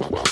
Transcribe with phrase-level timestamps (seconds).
[0.00, 0.29] The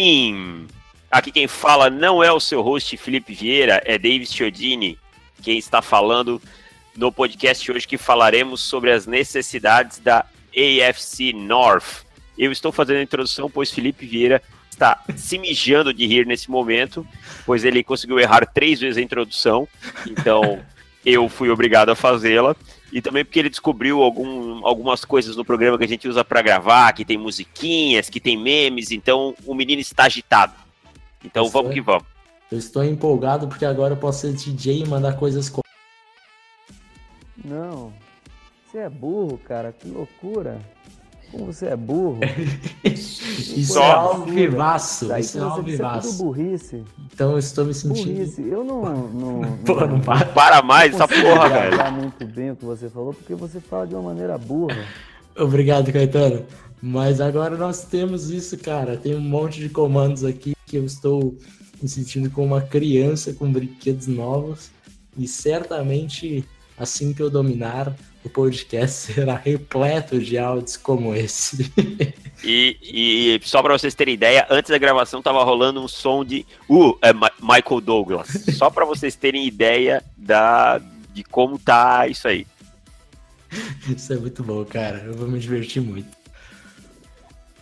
[0.00, 0.66] is in.
[1.10, 4.98] Aqui quem fala não é o seu host Felipe Vieira, é David Chiodini,
[5.42, 6.40] quem está falando
[6.96, 12.04] no podcast hoje que falaremos sobre as necessidades da AFC North.
[12.38, 17.06] Eu estou fazendo a introdução, pois Felipe Vieira está se mijando de rir nesse momento,
[17.44, 19.68] pois ele conseguiu errar três vezes a introdução,
[20.06, 20.62] então
[21.04, 22.56] eu fui obrigado a fazê-la
[22.92, 26.42] e também porque ele descobriu algum, algumas coisas no programa que a gente usa para
[26.42, 30.54] gravar, que tem musiquinhas, que tem memes, então o menino está agitado.
[31.24, 32.04] Então Estou- vamos que vamos.
[32.50, 35.60] Eu estou empolgado porque agora eu posso ser DJ e mandar coisas com.
[37.44, 37.92] Não.
[38.66, 39.72] Você é burro, cara.
[39.72, 40.60] Que loucura.
[41.30, 42.18] Como você é burro.
[42.84, 45.06] Isso Só- é ao vivaço.
[45.06, 46.22] Daí Isso é ao é tudo vivaço.
[46.22, 46.82] burrice.
[47.12, 48.12] Então eu estou me sentindo.
[48.14, 48.42] Burrice.
[48.48, 48.82] Eu não.
[49.08, 50.26] não, Pô, não para.
[50.26, 51.92] Para mais essa porra, velho.
[51.92, 54.84] muito bem o que você falou, porque você fala de uma maneira burra.
[55.38, 56.44] Obrigado, Caetano.
[56.82, 58.96] Mas agora nós temos isso, cara.
[58.96, 61.36] Tem um monte de comandos aqui que eu estou
[61.82, 64.70] me sentindo como uma criança com brinquedos novos.
[65.18, 66.44] E certamente,
[66.80, 71.70] assim que eu dominar, o podcast será repleto de áudios como esse.
[72.42, 76.46] E, e só para vocês terem ideia, antes da gravação tava rolando um som de
[76.68, 78.28] uh, é Ma- Michael Douglas.
[78.56, 80.80] Só para vocês terem ideia da,
[81.12, 82.46] de como tá isso aí.
[83.94, 85.02] Isso é muito bom, cara.
[85.04, 86.08] Eu vou me divertir muito.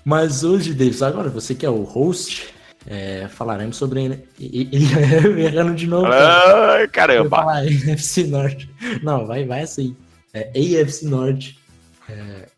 [0.04, 2.54] Mas hoje, Davis, agora você que é o host,
[2.90, 4.24] é, falaremos sobre.
[4.38, 4.78] e- e-
[5.44, 6.06] Errando de novo.
[6.10, 7.28] Ai, caramba.
[7.36, 7.58] falar
[7.92, 8.68] AFC Norte.
[9.02, 9.94] Não, vai, vai assim.
[10.32, 10.48] É
[10.80, 11.58] AFC Norte.
[12.08, 12.48] É,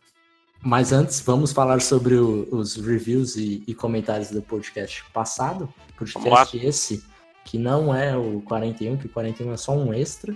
[0.62, 5.68] mas antes, vamos falar sobre o- os reviews e, e comentários do podcast passado.
[5.96, 7.02] Podcast esse,
[7.44, 10.32] que não é o 41, que o 41 é só um extra,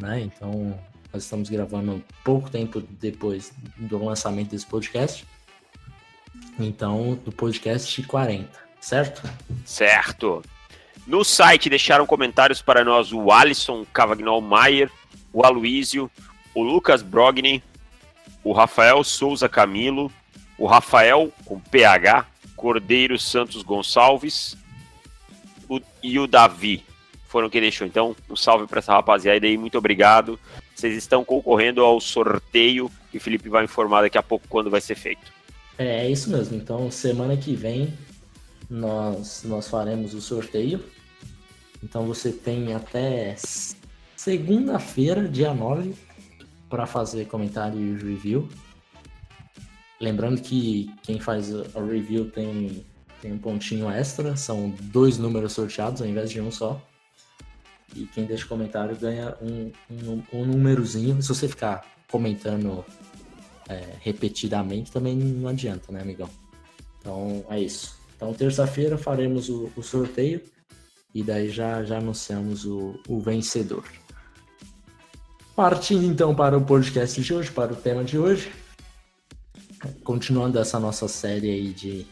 [0.00, 0.20] né?
[0.22, 0.76] Então,
[1.12, 5.26] nós estamos gravando pouco tempo depois do lançamento desse podcast.
[6.58, 8.48] Então, do podcast 40,
[8.80, 9.22] certo?
[9.64, 10.42] Certo.
[11.06, 14.90] No site deixaram comentários para nós o Alisson Cavagnol Maier,
[15.32, 16.10] o Aloísio,
[16.54, 17.62] o Lucas Brogni,
[18.44, 20.10] o Rafael Souza Camilo,
[20.58, 22.26] o Rafael com PH,
[22.56, 24.56] Cordeiro Santos Gonçalves
[25.68, 26.84] o- e o Davi.
[27.28, 27.86] Foram quem deixou.
[27.86, 30.38] Então, um salve para essa rapaziada aí, muito obrigado.
[30.74, 34.80] Vocês estão concorrendo ao sorteio que o Felipe vai informar daqui a pouco quando vai
[34.80, 35.32] ser feito.
[35.78, 36.56] É, é isso mesmo.
[36.56, 37.92] Então, semana que vem
[38.70, 40.82] nós, nós faremos o sorteio.
[41.82, 43.34] Então, você tem até
[44.16, 45.94] segunda-feira, dia 9,
[46.68, 48.48] para fazer comentário e review.
[50.00, 52.86] Lembrando que quem faz a review tem,
[53.20, 56.80] tem um pontinho extra, são dois números sorteados ao invés de um só.
[57.94, 61.20] E quem deixa comentário ganha um, um, um númerozinho.
[61.20, 62.84] Se você ficar comentando
[63.68, 66.30] é, repetidamente também não adianta, né, amigão?
[66.98, 67.99] Então é isso.
[68.20, 70.42] Então terça-feira faremos o, o sorteio
[71.14, 73.82] e daí já, já anunciamos o, o vencedor.
[75.56, 78.52] Partindo então para o podcast de hoje, para o tema de hoje.
[80.04, 82.06] Continuando essa nossa série aí de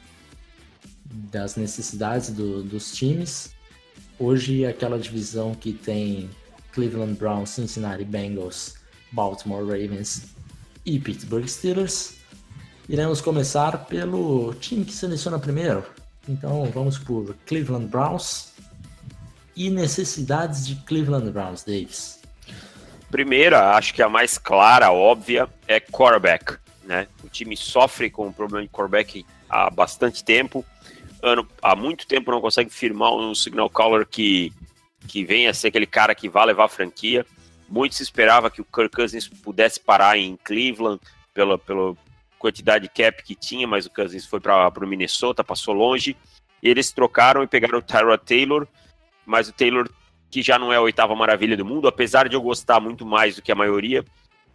[1.04, 3.50] das necessidades do- dos times.
[4.18, 6.30] Hoje aquela divisão que tem
[6.72, 8.76] Cleveland Browns, Cincinnati Bengals,
[9.12, 10.28] Baltimore Ravens
[10.86, 12.14] e Pittsburgh Steelers.
[12.88, 15.84] Iremos começar pelo time que seleciona primeiro.
[16.28, 18.52] Então vamos por Cleveland Browns
[19.56, 22.20] e necessidades de Cleveland Browns, Davis.
[23.10, 26.58] Primeira, acho que a mais clara, óbvia, é quarterback.
[26.84, 27.08] Né?
[27.24, 30.64] O time sofre com o problema de quarterback há bastante tempo.
[31.22, 34.52] Ano, há muito tempo não consegue firmar um signal caller que,
[35.08, 37.26] que venha a ser aquele cara que vá levar a franquia.
[37.68, 41.00] Muito se esperava que o Kirk Cousins pudesse parar em Cleveland
[41.34, 41.96] pela, pela
[42.38, 46.16] quantidade de cap que tinha, mas o Cousins foi para o Minnesota, passou longe.
[46.62, 48.66] Eles trocaram e pegaram o Tyrod Taylor,
[49.26, 49.88] mas o Taylor
[50.30, 53.36] que já não é a oitava maravilha do mundo, apesar de eu gostar muito mais
[53.36, 54.04] do que a maioria,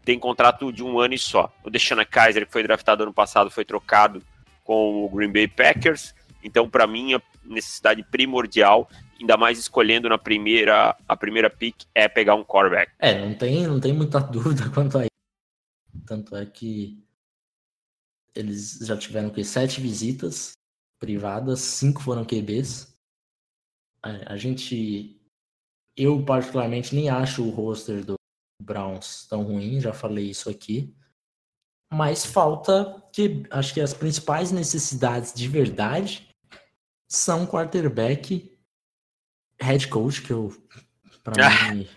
[0.06, 1.51] tem contrato de um ano e só.
[1.63, 4.21] O Deshaun Kaiser, que foi draftado ano passado, foi trocado
[4.63, 6.13] com o Green Bay Packers.
[6.44, 8.89] Então, para mim, a necessidade primordial,
[9.19, 12.91] ainda mais escolhendo na primeira, a primeira pick, é pegar um quarterback.
[13.00, 15.09] É, não tem, não tem muita dúvida quanto a isso.
[16.06, 17.02] Tanto é que
[18.35, 20.53] eles já tiveram que sete visitas
[21.00, 22.95] privadas, cinco foram QBs.
[24.06, 25.19] É, a gente,
[25.97, 28.15] eu particularmente nem acho o roster do
[28.62, 30.95] Browns tão ruim, já falei isso aqui.
[31.94, 36.27] Mas falta que acho que as principais necessidades de verdade
[37.07, 38.57] são quarterback,
[39.62, 40.51] head coach, que eu
[41.24, 41.74] para ah.
[41.74, 41.88] mim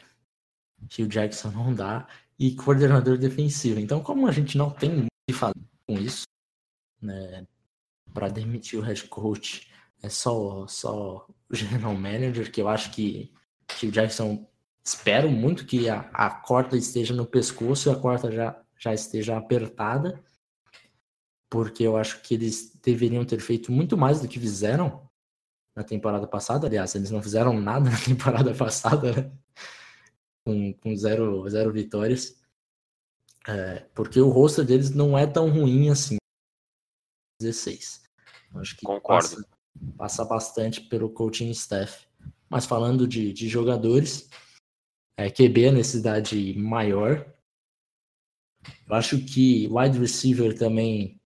[0.83, 2.07] Hugh Jackson não dá,
[2.39, 3.81] e coordenador defensivo.
[3.81, 6.25] Então, como a gente não tem muito o que fazer com isso,
[7.01, 7.47] né,
[8.13, 9.71] para demitir o head coach,
[10.03, 13.33] é só, só o general manager, que eu acho que,
[13.83, 14.49] o Jackson
[14.85, 19.37] espero muito que a, a corda esteja no pescoço e a corda já, já esteja
[19.37, 20.23] apertada,
[21.51, 25.09] porque eu acho que eles deveriam ter feito muito mais do que fizeram
[25.75, 26.67] na temporada passada.
[26.67, 29.33] Aliás, eles não fizeram nada na temporada passada, né?
[30.45, 32.37] com, com zero, zero vitórias.
[33.49, 36.17] É, porque o roster deles não é tão ruim assim.
[37.41, 38.03] 16.
[38.55, 39.29] Acho que Concordo.
[39.29, 39.49] Passa,
[39.97, 42.07] passa bastante pelo coaching staff.
[42.49, 44.29] Mas falando de, de jogadores,
[45.17, 47.33] é, QB a necessidade maior.
[48.89, 51.21] Eu acho que wide receiver também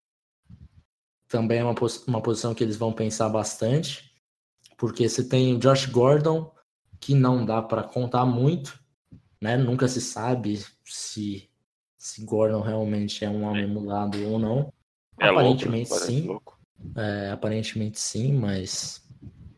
[1.28, 1.74] também é uma,
[2.08, 4.12] uma posição que eles vão pensar bastante,
[4.76, 6.52] porque você tem o Josh Gordon,
[7.00, 8.82] que não dá para contar muito,
[9.40, 9.56] né?
[9.56, 11.48] Nunca se sabe se,
[12.00, 14.72] se Gordon realmente é um homem mudado ou não.
[15.20, 15.90] É aparentemente
[16.26, 16.92] louco, sim.
[16.96, 19.06] É, aparentemente sim, mas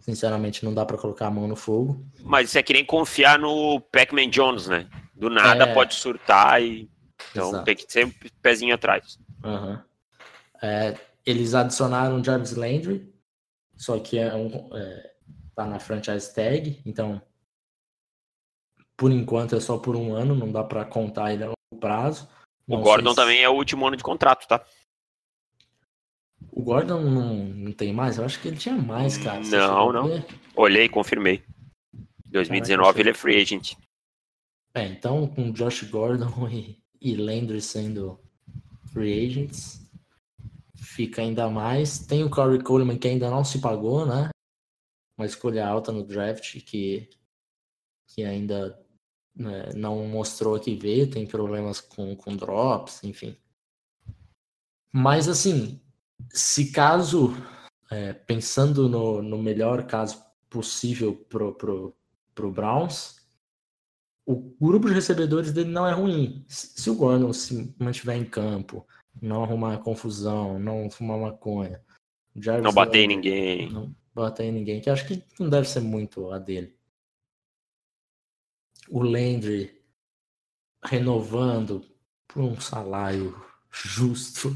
[0.01, 2.05] sinceramente não dá para colocar a mão no fogo.
[2.21, 4.89] Mas isso é que nem confiar no Pac-Man Jones, né?
[5.15, 5.73] Do nada é...
[5.73, 6.91] pode surtar e
[7.31, 7.65] então Exato.
[7.65, 8.13] tem que ter um
[8.43, 9.21] pezinho atrás.
[9.45, 9.79] Uhum.
[10.61, 13.15] É, eles adicionaram Jarvis Landry,
[13.77, 15.13] só que é um, é,
[15.55, 17.23] tá na franchise tag, então
[18.97, 22.29] por enquanto é só por um ano, não dá para contar ele prazo.
[22.67, 23.17] Não o Gordon se...
[23.17, 24.65] também é o último ano de contrato, tá?
[26.51, 28.19] O Gordon não, não tem mais?
[28.19, 29.41] Eu acho que ele tinha mais, cara.
[29.41, 30.09] Não, não.
[30.09, 30.27] Ver.
[30.55, 31.43] Olhei, confirmei.
[32.27, 33.75] 2019 Caraca, ele é free agent.
[34.75, 38.19] É, então com Josh Gordon e, e Landry sendo
[38.93, 39.83] free agents,
[40.77, 41.99] fica ainda mais.
[42.07, 44.31] Tem o Corey Coleman que ainda não se pagou, né?
[45.19, 47.09] Uma escolha alta no draft que,
[48.09, 48.79] que ainda
[49.35, 53.37] né, não mostrou que veio, tem problemas com, com drops, enfim.
[54.93, 55.81] Mas assim,
[56.31, 57.35] se caso,
[57.91, 61.97] é, pensando no, no melhor caso possível pro, pro,
[62.35, 63.17] pro Browns,
[64.27, 66.45] o grupo de recebedores dele não é ruim.
[66.47, 68.87] Se o Gordon se mantiver em campo,
[69.21, 71.81] não arrumar confusão, não fumar maconha,
[72.37, 73.71] Jarvis não bater em ninguém.
[73.71, 76.77] Não bater em ninguém, que acho que não deve ser muito a dele
[78.93, 79.75] o Landry
[80.85, 81.83] renovando
[82.29, 84.55] por um salário justo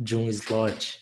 [0.00, 0.98] de um slot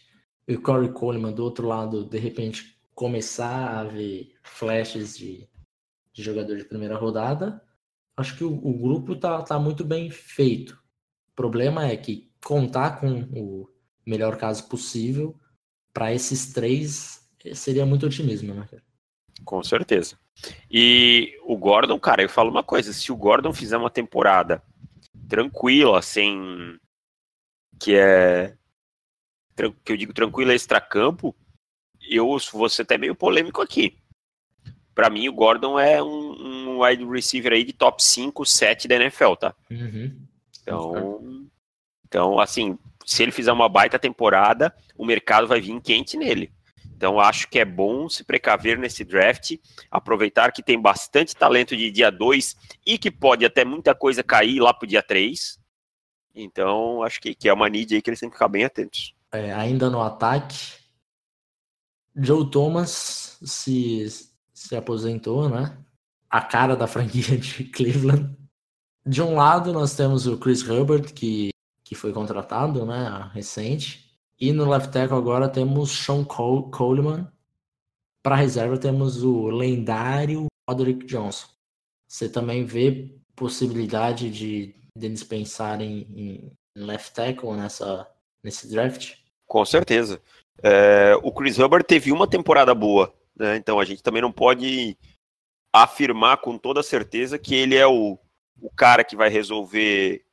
[0.48, 5.48] e o Corey Coleman do outro lado, de repente, começar a ver flashes de,
[6.12, 7.62] de jogador de primeira rodada,
[8.16, 10.72] acho que o, o, grupo tá, tá muito bem feito.
[11.30, 13.68] O problema é que contar com o
[14.04, 15.38] melhor caso possível
[15.92, 18.68] para esses três seria muito otimismo, né?
[19.44, 20.18] Com certeza.
[20.70, 24.62] E o Gordon, cara, eu falo uma coisa: se o Gordon fizer uma temporada
[25.28, 26.78] tranquila, sem.
[27.78, 28.56] que é.
[29.84, 31.34] que eu digo tranquila extra-campo,
[32.08, 33.98] eu vou ser até meio polêmico aqui.
[34.94, 38.94] Para mim, o Gordon é um, um, wide receiver aí de top 5, 7 da
[38.94, 39.54] NFL, tá?
[39.70, 40.26] Uhum.
[40.62, 41.48] Então,
[42.06, 46.50] então, assim, se ele fizer uma baita temporada, o mercado vai vir quente nele.
[46.96, 49.58] Então, acho que é bom se precaver nesse draft,
[49.90, 54.60] aproveitar que tem bastante talento de dia 2 e que pode até muita coisa cair
[54.60, 55.58] lá para o dia 3.
[56.34, 59.14] Então, acho que, que é uma need aí que eles têm que ficar bem atentos.
[59.30, 60.56] É, ainda no ataque,
[62.16, 64.06] Joe Thomas se,
[64.54, 65.76] se aposentou, né?
[66.30, 68.34] A cara da franquia de Cleveland.
[69.04, 71.50] De um lado, nós temos o Chris Herbert, que,
[71.84, 73.30] que foi contratado, né?
[73.34, 74.05] Recente.
[74.38, 77.26] E no left tackle agora temos Sean Cole Coleman.
[78.22, 81.46] Para reserva temos o lendário Roderick Johnson.
[82.08, 88.08] Você também vê possibilidade de deles pensarem em left tackle nessa,
[88.42, 89.14] nesse draft?
[89.46, 90.20] Com certeza.
[90.62, 93.56] É, o Chris Hubbard teve uma temporada boa, né?
[93.56, 94.96] então a gente também não pode
[95.72, 98.18] afirmar com toda certeza que ele é o,
[98.60, 100.24] o cara que vai resolver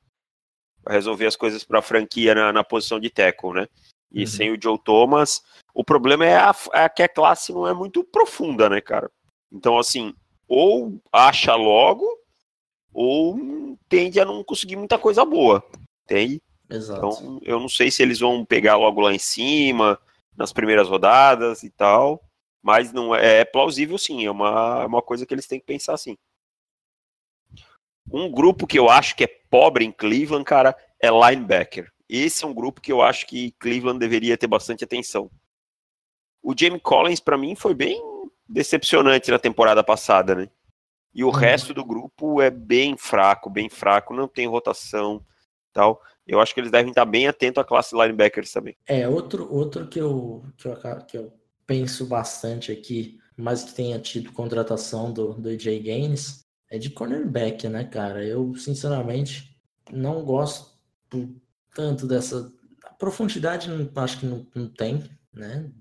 [0.82, 3.68] vai resolver as coisas para a franquia na, na posição de tackle, né?
[4.14, 4.28] E uhum.
[4.28, 5.42] sem o Joe Thomas.
[5.74, 9.10] O problema é, a, é que a classe não é muito profunda, né, cara?
[9.52, 10.14] Então, assim,
[10.48, 12.06] ou acha logo,
[12.94, 13.40] ou
[13.90, 15.64] tende a não conseguir muita coisa boa,
[16.04, 16.42] entende?
[16.70, 17.00] Exato.
[17.00, 20.00] Então, eu não sei se eles vão pegar logo lá em cima,
[20.36, 22.24] nas primeiras rodadas e tal.
[22.62, 25.66] Mas não é, é plausível sim, é uma, é uma coisa que eles têm que
[25.66, 26.18] pensar sim.
[28.12, 31.93] Um grupo que eu acho que é pobre em Cleveland, cara, é linebacker.
[32.10, 35.30] Esse é um grupo que eu acho que Cleveland deveria ter bastante atenção.
[36.42, 38.02] O Jamie Collins, para mim, foi bem
[38.48, 40.50] decepcionante na temporada passada, né?
[41.14, 41.34] E o uhum.
[41.34, 45.24] resto do grupo é bem fraco, bem fraco, não tem rotação
[45.72, 46.02] tal.
[46.26, 48.76] Eu acho que eles devem estar bem atentos à classe linebackers também.
[48.88, 50.76] É, outro, outro que, eu, que, eu,
[51.08, 51.34] que eu
[51.66, 57.68] penso bastante aqui, mas que tenha tido contratação do, do AJ Gaines, é de cornerback,
[57.68, 58.24] né, cara?
[58.24, 59.58] Eu, sinceramente,
[59.92, 60.72] não gosto
[61.74, 62.52] tanto dessa.
[62.86, 65.04] A profundidade não, acho que não, não tem,
[65.34, 65.72] né?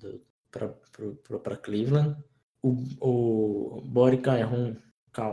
[0.50, 2.16] Para Cleveland.
[2.62, 4.76] O, o Bori Calhoun,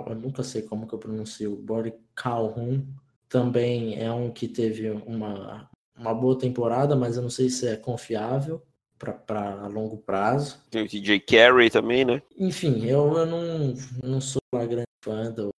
[0.08, 2.88] eu nunca sei como que eu pronuncio, Bori Calhoun
[3.30, 7.76] também é um que teve uma, uma boa temporada, mas eu não sei se é
[7.76, 8.66] confiável
[8.98, 10.60] para longo prazo.
[10.70, 12.22] Tem o DJ Carey também, né?
[12.38, 13.74] Enfim, eu, eu não,
[14.04, 15.50] não sou uma grande fã do,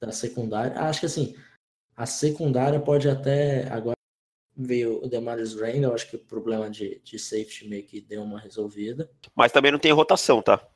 [0.00, 0.78] da secundária.
[0.80, 1.34] Acho que assim,
[1.96, 3.66] a secundária pode até.
[3.70, 3.95] Agora
[4.56, 8.40] veio o Demarius Randall, acho que o problema de, de safety meio que deu uma
[8.40, 9.10] resolvida.
[9.34, 10.66] Mas também não tem rotação, tá?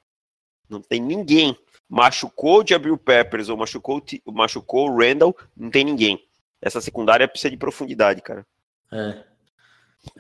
[0.69, 1.57] Não tem ninguém.
[1.89, 6.23] Machucou o Jabril Peppers ou machucou, machucou o Randall, não tem ninguém.
[6.61, 8.47] Essa secundária precisa de profundidade, cara.
[8.93, 9.25] É.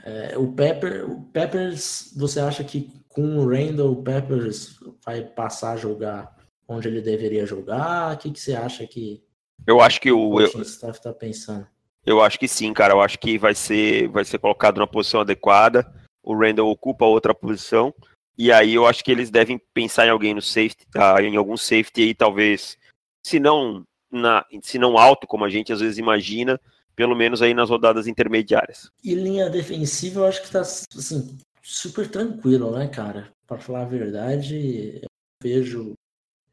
[0.04, 5.72] é o, Pepper, o Peppers, você acha que com o Randall, o Peppers vai passar
[5.72, 6.36] a jogar
[6.66, 8.14] onde ele deveria jogar?
[8.14, 9.22] O que, que você acha que
[9.66, 11.66] eu acho que o, o eu, staff tá pensando?
[12.04, 12.94] Eu acho que sim, cara.
[12.94, 15.86] Eu acho que vai ser, vai ser colocado na posição adequada.
[16.22, 17.94] O Randall ocupa outra posição.
[18.36, 21.22] E aí eu acho que eles devem pensar em alguém no safety, tá?
[21.22, 22.78] em algum safety aí, talvez,
[23.22, 26.58] se não, na, se não alto, como a gente às vezes imagina,
[26.96, 28.90] pelo menos aí nas rodadas intermediárias.
[29.04, 33.30] E linha defensiva eu acho que tá assim, super tranquilo, né, cara?
[33.46, 35.08] Para falar a verdade, eu
[35.42, 35.92] vejo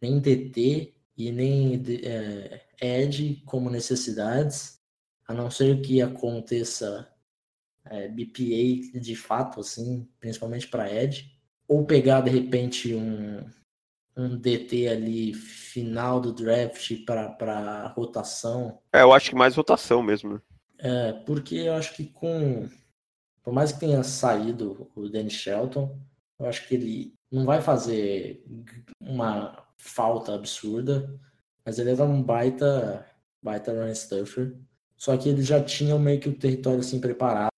[0.01, 4.76] nem DT e nem é, Ed como necessidades,
[5.27, 7.11] a não ser que aconteça
[7.85, 11.31] é, BPA de fato, assim, principalmente para Ed,
[11.67, 13.43] ou pegar de repente um,
[14.15, 18.79] um DT ali final do draft para rotação.
[18.93, 20.41] É, eu acho que mais rotação mesmo, né?
[20.79, 22.69] É, porque eu acho que com.
[23.43, 25.97] Por mais que tenha saído o Danny Shelton,
[26.39, 28.43] eu acho que ele não vai fazer
[28.99, 31.09] uma falta absurda,
[31.65, 33.05] mas ele era um baita,
[33.41, 34.55] baita run stuffer.
[34.97, 37.51] Só que ele já tinha meio que o território assim preparado.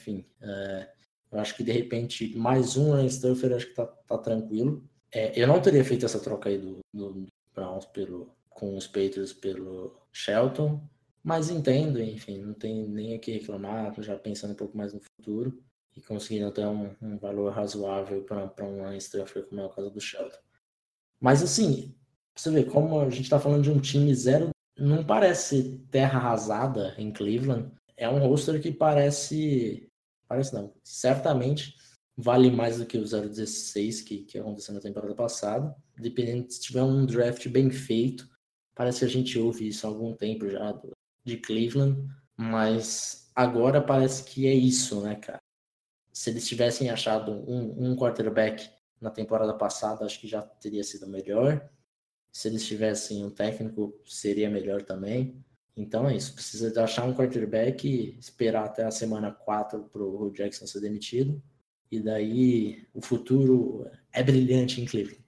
[0.00, 0.92] Enfim, é,
[1.30, 4.84] eu acho que de repente mais um run stuffer acho que tá, tá tranquilo.
[5.12, 9.32] É, eu não teria feito essa troca aí do, do Browns pelo, com os Patriots
[9.32, 10.82] pelo Shelton,
[11.22, 15.00] mas entendo, enfim, não tem nem o que reclamar, já pensando um pouco mais no
[15.00, 15.62] futuro
[15.96, 19.90] e conseguindo até um, um valor razoável para um run stuffer, como é o caso
[19.90, 20.38] do Shelton.
[21.20, 21.94] Mas assim,
[22.34, 26.94] você vê como a gente está falando de um time zero, não parece terra arrasada
[26.96, 27.70] em Cleveland.
[27.96, 29.88] É um roster que parece.
[30.26, 30.72] Parece não.
[30.82, 31.74] Certamente
[32.16, 35.74] vale mais do que o 016 que, que aconteceu na temporada passada.
[35.98, 38.28] Dependendo se tiver um draft bem feito.
[38.74, 40.80] Parece que a gente ouve isso há algum tempo já
[41.24, 42.08] de Cleveland.
[42.36, 45.40] Mas agora parece que é isso, né, cara?
[46.12, 48.68] Se eles tivessem achado um, um quarterback
[49.00, 51.70] na temporada passada, acho que já teria sido melhor.
[52.32, 55.42] Se eles tivessem um técnico, seria melhor também.
[55.76, 56.34] Então é isso.
[56.34, 61.42] Precisa de achar um quarterback, esperar até a semana 4 para o Jackson ser demitido.
[61.90, 65.24] E daí o futuro é brilhante em Cleveland.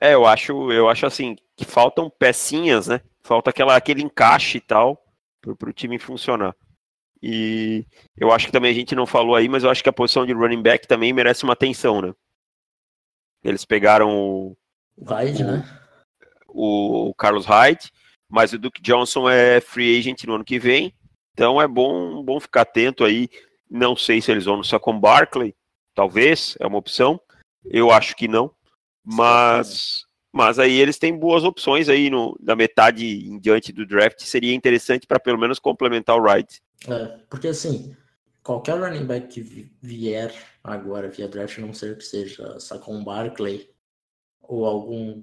[0.00, 3.00] É, eu acho, eu acho assim que faltam pecinhas, né?
[3.22, 5.02] Falta aquela, aquele encaixe e tal
[5.40, 6.54] para o time funcionar.
[7.22, 9.92] E eu acho que também a gente não falou aí, mas eu acho que a
[9.92, 12.12] posição de running back também merece uma atenção, né?
[13.42, 14.56] Eles pegaram o.
[15.02, 15.80] Hyde, o, né?
[16.48, 17.90] O, o Carlos Hyde,
[18.28, 20.94] mas o Duke Johnson é free agent no ano que vem.
[21.32, 23.28] Então é bom, bom ficar atento aí.
[23.68, 25.54] Não sei se eles vão no com Barkley,
[25.94, 27.20] talvez, é uma opção.
[27.64, 28.52] Eu acho que não.
[29.04, 34.20] Mas, mas aí eles têm boas opções aí no, da metade em diante do draft.
[34.22, 36.60] Seria interessante para pelo menos complementar o Wright.
[36.88, 37.96] É, porque assim,
[38.42, 40.32] qualquer running back que vier
[40.62, 43.73] agora via draft, não ser que seja Saquon Barkley
[44.48, 45.22] ou algum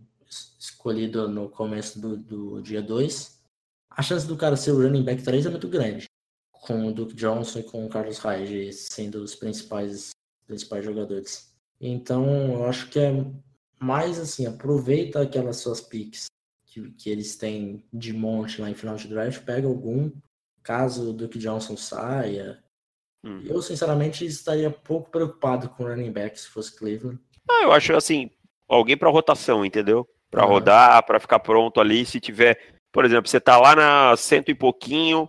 [0.60, 3.42] escolhido no começo do, do dia 2,
[3.90, 6.06] a chance do cara ser o running back 3 é muito grande.
[6.52, 10.12] Com o Duke Johnson e com o Carlos Hyde sendo os principais,
[10.46, 11.54] principais jogadores.
[11.80, 13.12] Então, eu acho que é
[13.80, 16.28] mais assim, aproveita aquelas suas picks
[16.66, 20.12] que, que eles têm de monte lá em final de draft, pega algum,
[20.62, 22.64] caso o Duke Johnson saia,
[23.24, 23.44] Hum.
[23.46, 27.20] Eu, sinceramente, estaria pouco preocupado com o running back se fosse Cleveland.
[27.50, 28.32] Ah, eu acho assim,
[28.76, 30.08] alguém para rotação, entendeu?
[30.30, 30.52] Para uhum.
[30.52, 32.58] rodar, para ficar pronto ali, se tiver,
[32.92, 35.28] por exemplo, você tá lá na cento e pouquinho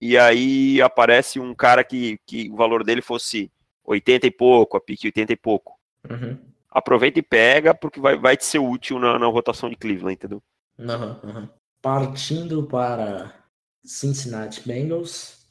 [0.00, 3.50] e aí aparece um cara que, que o valor dele fosse
[3.84, 5.78] 80 e pouco, a pique 80 e pouco.
[6.08, 6.38] Uhum.
[6.70, 10.42] Aproveita e pega, porque vai, vai te ser útil na, na rotação de Cleveland, entendeu?
[10.78, 11.48] Uhum,
[11.82, 13.34] Partindo para
[13.84, 15.46] Cincinnati Bengals,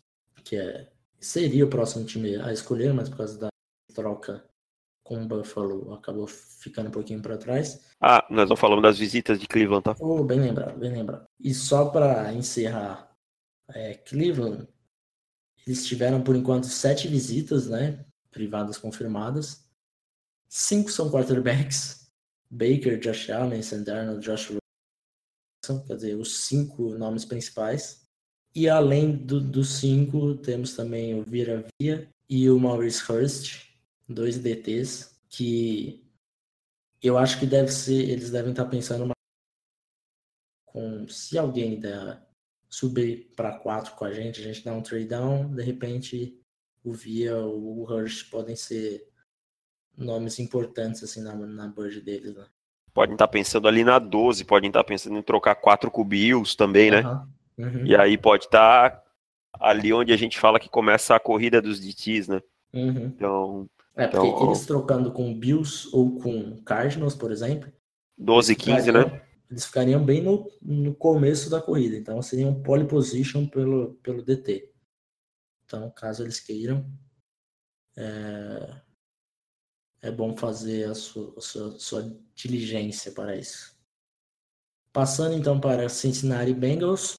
[0.46, 0.88] que é,
[1.20, 3.48] seria o próximo time a escolher, mas por causa da
[3.94, 4.46] troca
[5.08, 7.82] com o Buffalo acabou ficando um pouquinho para trás.
[8.02, 9.96] Ah, nós não falamos das visitas de Cleveland, tá?
[10.02, 11.26] Oh, bem lembrado, bem lembrado.
[11.40, 13.16] E só para encerrar,
[13.70, 14.68] é, Cleveland,
[15.66, 18.06] eles tiveram por enquanto sete visitas, né?
[18.32, 19.66] Privadas confirmadas.
[20.50, 22.12] Cinco são quarterbacks.
[22.50, 28.06] Baker, Josh Allen, Sam Darnold, Josh Wilson, quer dizer, os cinco nomes principais.
[28.54, 33.67] E além do, dos cinco, temos também o Vira Via e o Maurice Hurst,
[34.08, 36.06] dois DTs, que
[37.02, 39.14] eu acho que deve ser, eles devem estar pensando uma,
[40.66, 42.22] com se alguém der,
[42.70, 46.40] subir para quatro com a gente, a gente dá um trade down, de repente
[46.84, 49.06] o Via ou o Hurst podem ser
[49.98, 52.46] nomes importantes assim na, na board deles, né?
[52.94, 56.56] Podem estar pensando ali na 12, podem estar pensando em trocar quatro com o Bills
[56.56, 57.04] também, né?
[57.58, 57.86] Uhum.
[57.86, 59.04] E aí pode estar
[59.54, 62.42] ali onde a gente fala que começa a corrida dos DTs, né?
[62.74, 63.06] Uhum.
[63.06, 63.70] Então.
[63.98, 67.72] É, porque então, eles trocando com Bills ou com Cardinals, por exemplo.
[68.18, 69.28] 12 e 15, né?
[69.50, 71.96] Eles ficariam bem no, no começo da corrida.
[71.96, 74.72] Então seria um pole position pelo, pelo DT.
[75.66, 76.90] Então, caso eles queiram,
[77.98, 78.82] é,
[80.04, 83.76] é bom fazer a sua, a sua, sua diligência para isso.
[84.94, 87.16] Passando então para Cincinnati Bengals,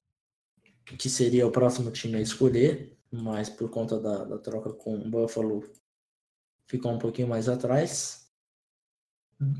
[0.97, 5.09] que seria o próximo time a escolher, mas por conta da, da troca com o
[5.09, 5.63] Buffalo
[6.69, 8.31] ficou um pouquinho mais atrás.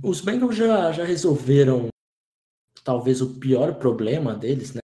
[0.04, 1.90] Os Bengals já, já resolveram
[2.84, 4.82] talvez o pior problema deles, né?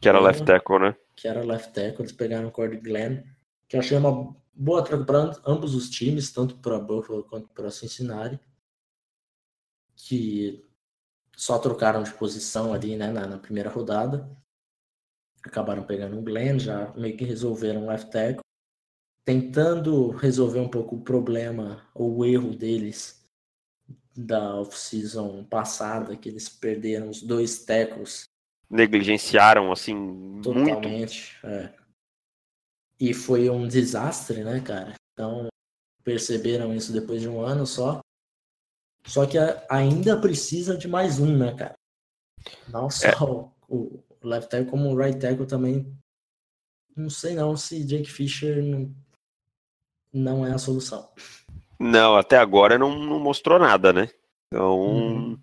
[0.00, 0.96] Que era left tackle, né?
[1.14, 3.22] Que era left tackle, eles pegaram o Cord Glenn,
[3.68, 7.70] que eu achei uma boa troca para ambos os times, tanto para Buffalo quanto para
[7.70, 8.40] Cincinnati,
[9.94, 10.64] que
[11.36, 14.28] só trocaram de posição ali né, na, na, primeira rodada.
[15.44, 18.45] Acabaram pegando o Glenn, já meio que resolveram o left tackle.
[19.26, 23.28] Tentando resolver um pouco o problema ou o erro deles
[24.16, 28.28] da off-season passada, que eles perderam os dois tackles.
[28.70, 31.46] Negligenciaram, assim, Totalmente, muito.
[31.46, 31.74] É.
[33.00, 34.94] E foi um desastre, né, cara?
[35.12, 35.48] Então,
[36.04, 37.98] perceberam isso depois de um ano só.
[39.04, 39.36] Só que
[39.68, 41.74] ainda precisa de mais um, né, cara?
[42.68, 43.16] Não só é.
[43.68, 45.92] o left tackle, como o right tackle também.
[46.96, 48.94] Não sei não se Jake Fisher não,
[50.16, 51.08] não é a solução.
[51.78, 54.08] Não, até agora não, não mostrou nada, né?
[54.52, 55.38] Então, uhum.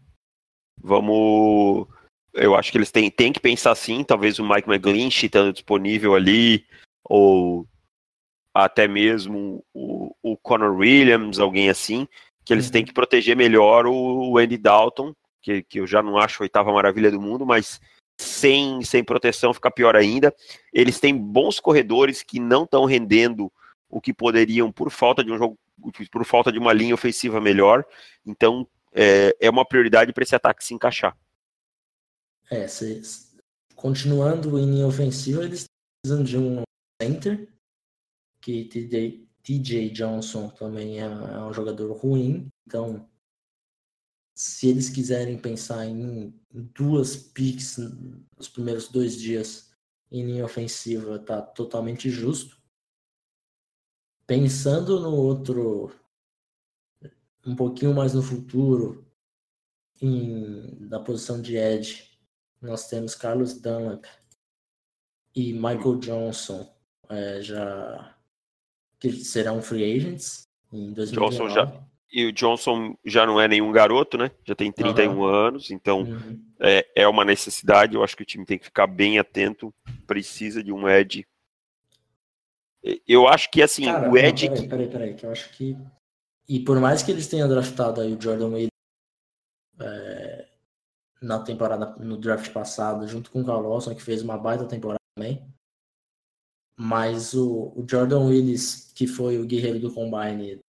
[0.82, 1.88] vamos.
[2.34, 4.04] Eu acho que eles têm, têm que pensar assim.
[4.04, 6.66] Talvez o Mike McGlinch estando disponível ali,
[7.04, 7.68] ou
[8.54, 12.08] até mesmo o, o Conor Williams, alguém assim,
[12.44, 12.72] que eles uhum.
[12.72, 16.46] têm que proteger melhor o, o Andy Dalton, que, que eu já não acho a
[16.46, 17.80] oitava maravilha do mundo, mas
[18.20, 20.34] sem, sem proteção fica pior ainda.
[20.72, 23.52] Eles têm bons corredores que não estão rendendo
[23.94, 25.58] o que poderiam por falta de um jogo,
[26.12, 27.86] por falta de uma linha ofensiva melhor.
[28.26, 31.16] Então é, é uma prioridade para esse ataque se encaixar.
[32.50, 33.02] É, se,
[33.76, 35.66] continuando em linha ofensiva, eles
[36.02, 36.64] precisam de um
[37.00, 37.48] center,
[38.42, 43.08] que TJ, TJ Johnson também é, é um jogador ruim, então
[44.36, 47.78] se eles quiserem pensar em duas picks
[48.36, 49.72] nos primeiros dois dias
[50.12, 52.63] em linha ofensiva, tá totalmente justo.
[54.34, 55.94] Pensando no outro,
[57.46, 59.06] um pouquinho mais no futuro,
[60.02, 62.04] em, da posição de Edge,
[62.62, 64.06] nós temos Carlos Dunlap
[65.36, 66.74] e Michael Johnson
[67.10, 68.16] é, já
[69.00, 71.14] que serão free agents em 2019.
[71.14, 74.32] Johnson já, e o Johnson já não é nenhum garoto, né?
[74.46, 75.26] Já tem 31 uhum.
[75.26, 76.42] anos, então uhum.
[76.60, 77.96] é, é uma necessidade.
[77.96, 79.74] Eu acho que o time tem que ficar bem atento.
[80.08, 81.26] Precisa de um Ed.
[83.08, 84.50] Eu acho que assim, Cara, o Ed.
[84.50, 85.78] Peraí, peraí, peraí, que eu acho que.
[86.48, 88.70] E por mais que eles tenham draftado aí o Jordan Williams
[89.80, 90.48] é,
[91.22, 95.00] na temporada, no draft passado, junto com o Carl Lawson, que fez uma baita temporada
[95.16, 95.48] também.
[96.78, 100.60] Mas o, o Jordan Willis, que foi o guerreiro do Combine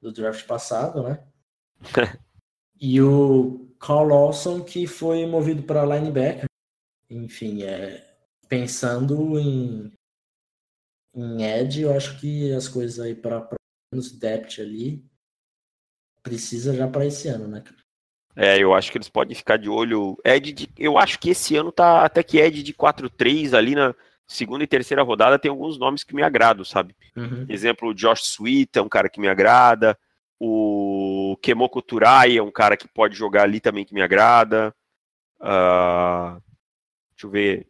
[0.00, 1.24] do draft passado, né?
[2.80, 6.46] e o Carl Lawson, que foi movido para linebacker.
[7.08, 8.16] Enfim, é,
[8.48, 9.92] pensando em,
[11.14, 13.48] em Edge, eu acho que as coisas aí para
[13.92, 15.04] menos depth ali
[16.22, 17.62] precisa já para esse ano, né?
[18.36, 20.16] É, eu acho que eles podem ficar de olho.
[20.24, 23.94] Ed de, eu acho que esse ano tá até que Ed de 4-3 ali na
[24.26, 26.96] segunda e terceira rodada tem alguns nomes que me agradam, sabe?
[27.16, 27.46] Uhum.
[27.48, 29.96] Exemplo, o Josh Sweet é um cara que me agrada.
[30.40, 34.74] O Kemoko Turai é um cara que pode jogar ali também que me agrada.
[35.40, 36.42] Uh,
[37.12, 37.68] deixa eu ver.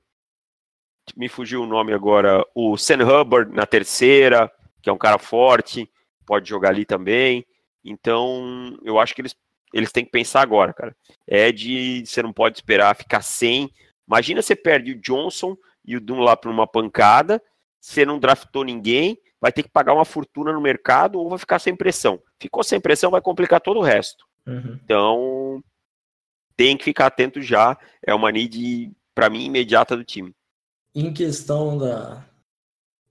[1.17, 2.45] Me fugiu o nome agora.
[2.55, 4.51] O Sam Hubbard na terceira,
[4.83, 5.91] que é um cara forte,
[6.27, 7.47] pode jogar ali também.
[7.85, 9.37] Então, eu acho que eles,
[9.73, 10.97] eles têm que pensar agora, cara.
[11.27, 12.05] É de.
[12.07, 13.71] Você não pode esperar ficar sem.
[14.07, 17.43] Imagina você perde o Johnson e o Dunlap numa pancada,
[17.81, 21.59] você não draftou ninguém, vai ter que pagar uma fortuna no mercado ou vai ficar
[21.59, 22.21] sem pressão.
[22.41, 24.25] Ficou sem pressão, vai complicar todo o resto.
[24.47, 24.79] Uhum.
[24.83, 25.65] Então,
[26.57, 27.77] tem que ficar atento já.
[28.03, 30.35] É uma need, para mim, imediata do time.
[30.95, 32.29] Em questão da.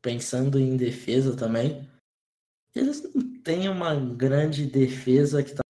[0.01, 1.89] Pensando em defesa também,
[2.75, 5.63] eles não têm uma grande defesa que tá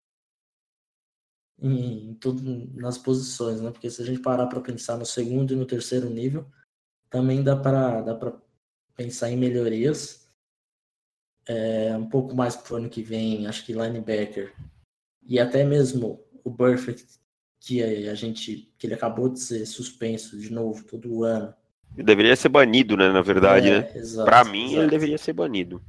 [1.62, 3.70] em, tudo nas posições, né?
[3.70, 6.52] Porque se a gente parar para pensar no segundo e no terceiro nível,
[7.12, 8.42] também dá para dá
[8.96, 10.28] pensar em melhorias.
[11.46, 14.56] É, um pouco mais para o ano que vem, acho que linebacker
[15.26, 17.20] e até mesmo o Burfict,
[17.60, 21.54] que a gente que ele acabou de ser suspenso de novo todo ano.
[21.96, 23.10] Ele deveria ser banido, né?
[23.12, 23.98] Na verdade, É, né?
[23.98, 24.82] exato, Para mim, exato.
[24.82, 25.82] ele deveria ser banido.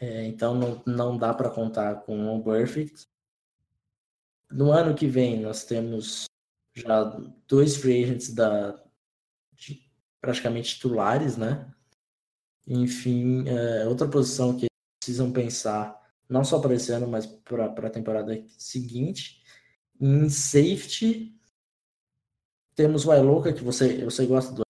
[0.00, 3.06] É, então não, não dá para contar com o Burfict.
[4.50, 6.26] No ano que vem nós temos
[6.74, 7.02] já
[7.48, 8.78] dois free agents da
[10.20, 11.72] praticamente titulares, né?
[12.66, 14.66] Enfim, é, outra posição que
[15.00, 15.96] precisam pensar
[16.28, 19.42] não só para esse ano, mas para a temporada seguinte.
[20.00, 21.34] Em safety
[22.74, 24.65] temos o Iloka, que você você gosta do?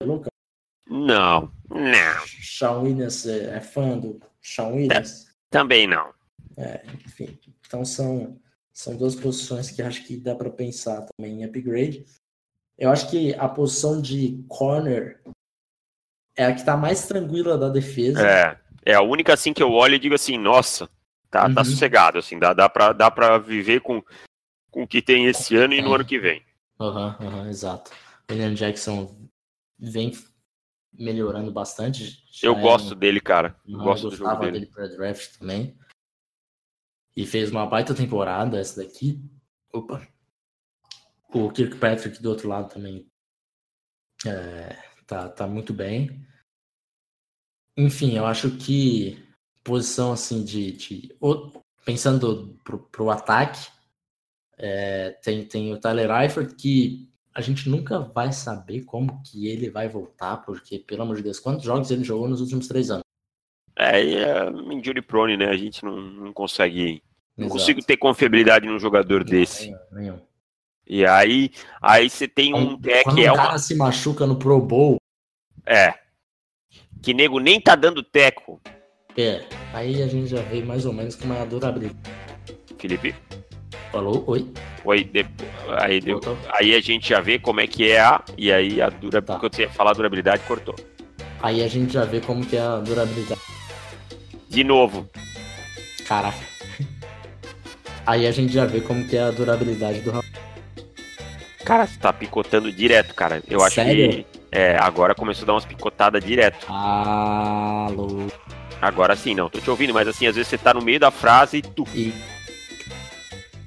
[0.88, 2.27] Não, não.
[2.27, 5.27] Shawn Williams é, é fã do Shawn Williams?
[5.51, 6.14] Também não.
[7.05, 8.40] Enfim, então são,
[8.72, 12.07] são duas posições que acho que dá para pensar também em upgrade.
[12.79, 15.20] Eu acho que a posição de corner
[16.37, 18.27] é a que está mais tranquila da defesa.
[18.27, 20.88] É, é a única assim que eu olho e digo assim, nossa,
[21.31, 21.64] tá, tá Uhum.
[21.64, 24.03] sossegado, assim, dá, dá, pra, dá pra viver com,
[24.70, 25.94] com o que tem esse ano e no É.
[25.96, 26.44] ano que vem.
[26.79, 27.90] Aham, aham, exato.
[28.31, 29.16] William Jackson
[29.79, 30.12] vem
[30.98, 32.24] melhorando bastante.
[32.42, 33.59] Eu gosto um- dele, cara.
[33.66, 34.52] Eu gosto do jogo dele.
[34.52, 35.78] dele para draft também.
[37.16, 39.20] E fez uma baita temporada essa daqui.
[39.72, 40.06] Opa.
[41.32, 43.06] O Kirkpatrick do outro lado também
[44.26, 46.26] é, tá, tá muito bem.
[47.76, 49.22] Enfim, eu acho que
[49.62, 51.18] posição assim de, de
[51.85, 53.68] pensando pro, pro ataque
[54.59, 59.68] é, tem, tem o Tyler Eifert que a gente nunca vai saber como que ele
[59.68, 63.03] vai voltar, porque, pelo amor de Deus, quantos jogos ele jogou nos últimos três anos?
[63.79, 65.51] É, e é injury prone, né?
[65.51, 67.03] A gente não, não consegue.
[67.37, 67.61] Não Exato.
[67.61, 69.66] consigo ter confiabilidade num jogador desse.
[69.66, 70.20] Nenhum, nenhum.
[70.87, 71.51] E aí,
[71.83, 73.42] aí você tem um deck Quando que é uma.
[73.42, 74.96] cara se machuca no Pro Bowl,
[75.66, 75.92] É.
[77.03, 78.59] Que nego nem tá dando teco,
[79.18, 81.99] é, aí a gente já vê mais ou menos como é a durabilidade.
[82.79, 83.14] Felipe.
[83.92, 84.46] Falou, oi,
[84.85, 85.26] Oi, de-
[85.81, 86.37] aí, voltou.
[86.52, 88.22] aí a gente já vê como é que é a.
[88.38, 89.20] E aí a dura.
[89.20, 89.38] Tá.
[89.38, 90.74] Quando você ia falar durabilidade, cortou.
[91.42, 93.40] Aí a gente já vê como que é a durabilidade.
[94.48, 95.09] De novo.
[96.07, 96.38] Caraca.
[98.07, 100.12] Aí a gente já vê como que é a durabilidade do.
[101.64, 103.42] Cara, você tá picotando direto, cara.
[103.48, 104.11] Eu acho Sério?
[104.24, 104.26] que.
[104.52, 106.64] É, agora começou a dar umas picotadas direto.
[106.70, 108.26] Alô.
[108.81, 109.48] Agora sim, não.
[109.50, 111.85] Tô te ouvindo, mas assim, às vezes você tá no meio da frase e tu.
[111.94, 112.12] E.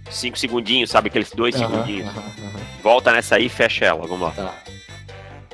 [0.09, 1.09] Cinco segundinhos, sabe?
[1.09, 2.07] Aqueles dois Aham, segundinhos.
[2.09, 2.59] aham, aham.
[2.81, 4.01] Volta nessa aí e fecha ela.
[4.07, 4.31] Vamos lá.
[4.31, 4.55] Tá.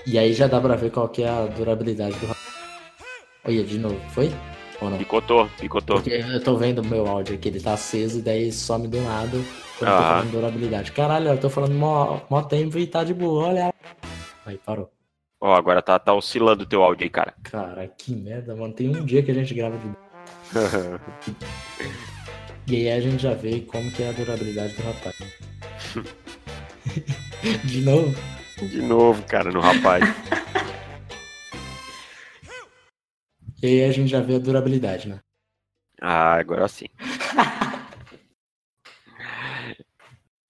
[0.06, 2.36] E aí já dá pra ver qual que é a durabilidade do.
[3.48, 4.32] Olha, de novo, foi?
[4.82, 4.98] Ou não?
[4.98, 5.98] Picotou, picotou.
[5.98, 9.00] Porque eu tô vendo o meu áudio aqui, ele tá aceso e daí some do
[9.02, 9.38] nada
[9.78, 10.10] quando eu tô Ah.
[10.10, 10.91] falando durabilidade.
[10.91, 13.74] Caralho, eu tô falando mó, mó tempo e tá de boa, olha.
[14.46, 14.91] Aí parou.
[15.41, 17.34] Ó, agora tá, tá oscilando o teu áudio aí, cara.
[17.44, 18.74] Cara, que merda, mano.
[18.74, 19.86] Tem um dia que a gente grava de
[22.67, 25.15] E aí a gente já vê como que é a durabilidade do rapaz.
[27.63, 28.15] de novo?
[28.58, 30.04] De novo, cara, no rapaz.
[33.63, 35.19] E aí a gente já vê a durabilidade, né?
[35.99, 36.86] Ah, agora sim.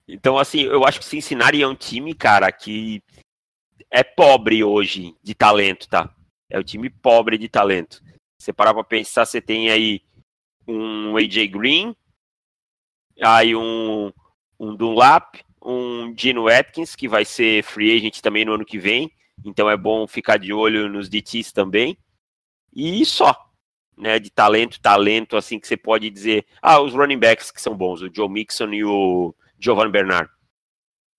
[0.08, 3.02] Então, assim, eu acho que Cincinnati é um time, cara, que
[3.90, 6.14] é pobre hoje de talento, tá?
[6.48, 8.00] É um time pobre de talento.
[8.38, 10.00] Você parar pra pensar, você tem aí
[10.68, 11.96] um AJ Green,
[13.20, 14.12] aí um,
[14.58, 19.10] um Dunlap, um Gino Atkins, que vai ser free agent também no ano que vem.
[19.44, 21.98] Então é bom ficar de olho nos DTs também.
[22.74, 23.34] E só.
[23.98, 26.44] Né, de talento, talento, assim, que você pode dizer.
[26.60, 30.30] Ah, os running backs que são bons, o Joe Mixon e o Giovanni Bernard.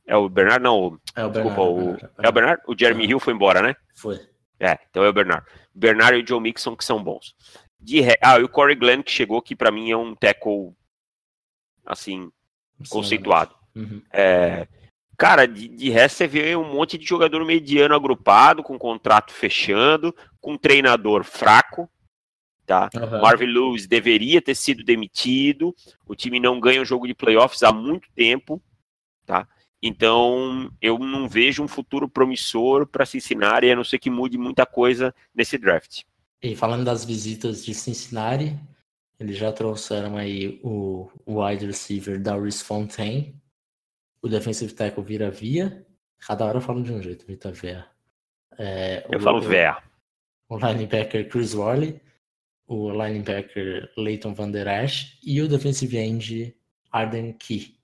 [0.05, 0.99] É o Bernard, não.
[1.15, 2.63] É o Desculpa, Bernard, o, Bernard, é o Bernard?
[2.67, 3.07] O Jeremy É.
[3.07, 3.75] Hill foi embora, né?
[3.95, 4.19] Foi.
[4.60, 5.43] É, então é o Bernard.
[5.73, 7.36] Bernard e o Joe Mixon que são bons.
[7.79, 8.01] De.
[8.21, 10.73] Ah, e o Corey Glenn que chegou, que pra mim é um tackle,
[11.88, 12.30] assim,
[12.89, 13.56] conceituado.
[13.76, 14.02] Uhum.
[14.12, 14.67] É,
[15.17, 20.13] cara, de, de resto você vê um monte de jogador mediano agrupado, com contrato fechando,
[20.39, 21.89] com um treinador fraco,
[22.65, 22.89] tá?
[22.95, 23.21] Aham.
[23.21, 25.73] Marvin Lewis deveria ter sido demitido,
[26.06, 28.62] o time não ganha o jogo de playoffs há muito tempo,
[29.26, 29.47] tá?
[29.82, 34.65] Então, eu não vejo um futuro promissor para Cincinnati, a não ser que mude muita
[34.65, 36.02] coisa nesse draft.
[36.41, 38.58] E falando das visitas de Cincinnati,
[39.19, 43.36] eles já trouxeram aí o o wide receiver Darius Fontaine,
[44.21, 45.86] o defensive tackle Vira Via,
[46.19, 47.88] cada hora eu falo de um jeito, Vita Vea.
[48.58, 49.77] É, Eu o- falo véia.
[50.49, 51.99] o linebacker Chris Worley,
[52.67, 56.56] o linebacker Leighton Van Der Esch e o defensive end
[56.91, 57.75] Arden Key.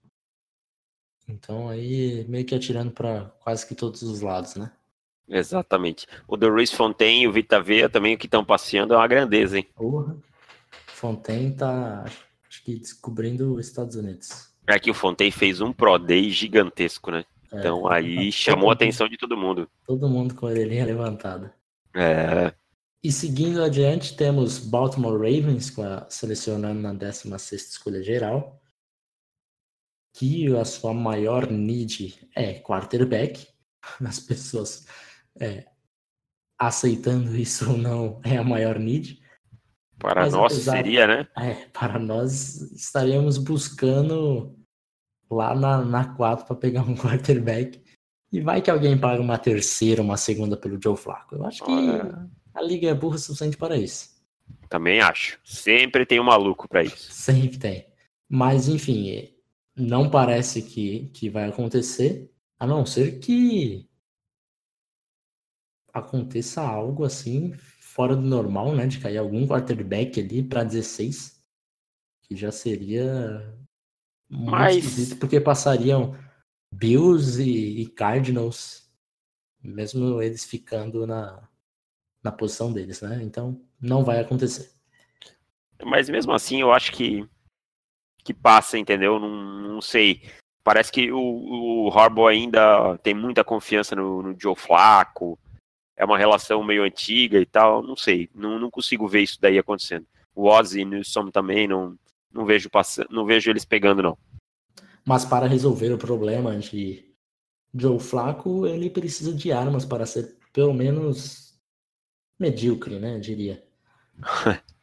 [1.27, 4.71] Então aí meio que atirando para quase que todos os lados, né?
[5.27, 6.05] Exatamente.
[6.27, 9.57] O Doris Fontaine e o Vita Veia também, o que estão passeando, é uma grandeza,
[9.57, 9.67] hein?
[9.75, 10.17] Porra.
[11.03, 12.05] Fontaine tá
[12.47, 14.53] acho que descobrindo os Estados Unidos.
[14.65, 17.25] É que o Fontaine fez um Pro Day gigantesco, né?
[17.51, 19.69] É, Então aí todo chamou a atenção de todo mundo.
[19.85, 21.53] Todo mundo com a orelhinha levantada.
[21.93, 22.53] É,
[23.03, 28.61] E seguindo adiante, temos Baltimore Ravens com a, selecionando na 16ª escolha geral,
[30.15, 33.45] que a sua maior need é quarterback.
[34.07, 34.87] As pessoas
[35.37, 35.65] é,
[36.57, 39.21] aceitando isso ou não é a maior need.
[40.03, 41.27] Para Mas nós apesar- seria, né?
[41.37, 44.55] É, para nós estaríamos buscando
[45.31, 47.81] lá na, na 4 para pegar um quarterback.
[48.31, 51.35] E vai que alguém paga uma terceira, uma segunda pelo Joe Flacco.
[51.35, 52.29] Eu acho que Olha.
[52.53, 54.09] a liga é burra o suficiente para isso.
[54.69, 55.39] Também acho.
[55.43, 57.09] Sempre tem um maluco para isso.
[57.13, 57.87] Sempre tem.
[58.27, 59.29] Mas, enfim,
[59.75, 63.87] não parece que, que vai acontecer, a não ser que
[65.93, 67.53] aconteça algo assim,
[67.93, 68.87] fora do normal, né?
[68.87, 71.39] De cair algum quarterback ali para 16,
[72.23, 73.55] que já seria
[74.27, 76.17] muito Mas- esquisito, porque passariam
[76.73, 78.91] Bills e, e Cardinals,
[79.61, 81.47] mesmo eles ficando na,
[82.23, 83.21] na posição deles, né?
[83.21, 84.71] Então, não vai acontecer.
[85.85, 87.29] Mas mesmo assim, eu acho que
[88.23, 89.19] que passa, entendeu?
[89.19, 90.23] Não, não sei.
[90.63, 95.37] Parece que o, o Harbaugh ainda tem muita confiança no, no Joe Flacco.
[95.95, 97.83] É uma relação meio antiga e tal.
[97.83, 98.29] Não sei.
[98.33, 100.05] Não, não consigo ver isso daí acontecendo.
[100.35, 101.97] O Ozzy e o Newsom também não,
[102.31, 104.17] não vejo passando, não vejo eles pegando não.
[105.05, 107.13] Mas para resolver o problema de
[107.73, 111.59] Joe Flacco, ele precisa de armas para ser pelo menos
[112.39, 113.15] medíocre, né?
[113.15, 113.63] eu Diria.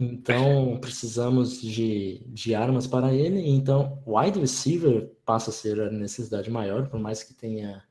[0.00, 3.50] Então precisamos de, de armas para ele.
[3.50, 7.84] Então, wide receiver passa a ser a necessidade maior, por mais que tenha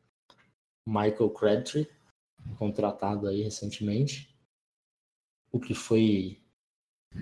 [0.83, 1.87] Michael Crabtree
[2.55, 4.35] contratado aí recentemente,
[5.51, 6.41] o que foi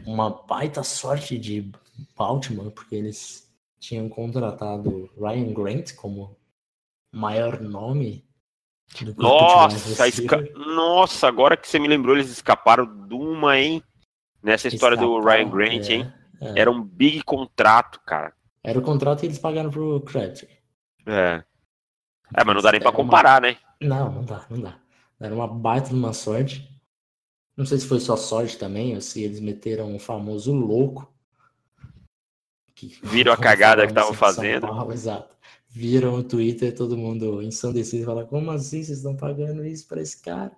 [0.05, 1.71] uma baita sorte de
[2.15, 6.35] Baltimore, porque eles tinham contratado Ryan Grant como
[7.13, 8.25] maior nome
[9.01, 10.41] do Nossa, esca-.
[10.55, 13.83] Nossa, agora que você me lembrou, eles escaparam de uma, hein?
[14.43, 16.13] Nessa história do Ryan Grant, é, hein?
[16.41, 16.59] é.
[16.61, 18.33] Era um big contrato, cara.
[18.63, 20.49] Era o contrato que eles pagaram pro Crabtree.
[21.05, 21.43] É.
[22.35, 23.57] É, mas não dá nem pra Era uma- comparar, né?
[23.81, 24.79] Não, não dá, não dá.
[25.19, 26.69] Era uma baita de uma sorte.
[27.55, 31.11] Não sei se foi só sorte também, ou se eles meteram o famoso louco.
[32.75, 34.67] Que, Viram a cagada que estavam fazendo.
[34.67, 35.35] Paulo, exato.
[35.69, 40.01] Viram o Twitter, todo mundo ensandecido e fala, como assim vocês estão pagando isso para
[40.01, 40.55] esse cara?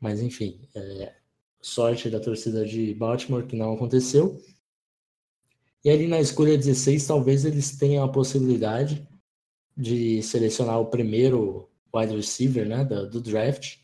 [0.00, 1.14] Mas enfim, é,
[1.60, 4.40] sorte da torcida de Baltimore que não aconteceu.
[5.84, 9.06] E ali na escolha 16, talvez eles tenham a possibilidade
[9.76, 13.78] de selecionar o primeiro wide receiver né, da- do, draft.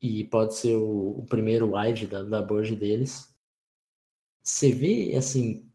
[0.00, 3.34] E pode ser o, o primeiro wide da, da board deles.
[4.42, 5.68] Você vê, assim,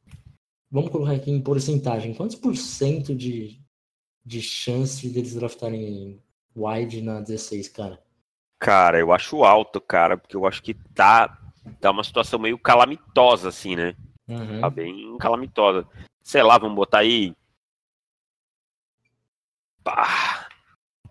[0.71, 3.61] vamos colocar aqui em porcentagem, quantos por cento de,
[4.25, 6.21] de chance deles draftarem
[6.55, 8.01] wide na 16, cara?
[8.59, 11.37] Cara, eu acho alto, cara, porque eu acho que tá,
[11.81, 13.95] tá uma situação meio calamitosa, assim, né?
[14.27, 14.61] Uhum.
[14.61, 15.87] Tá bem calamitosa.
[16.23, 17.35] Sei lá, vamos botar aí.
[19.83, 20.47] Pá,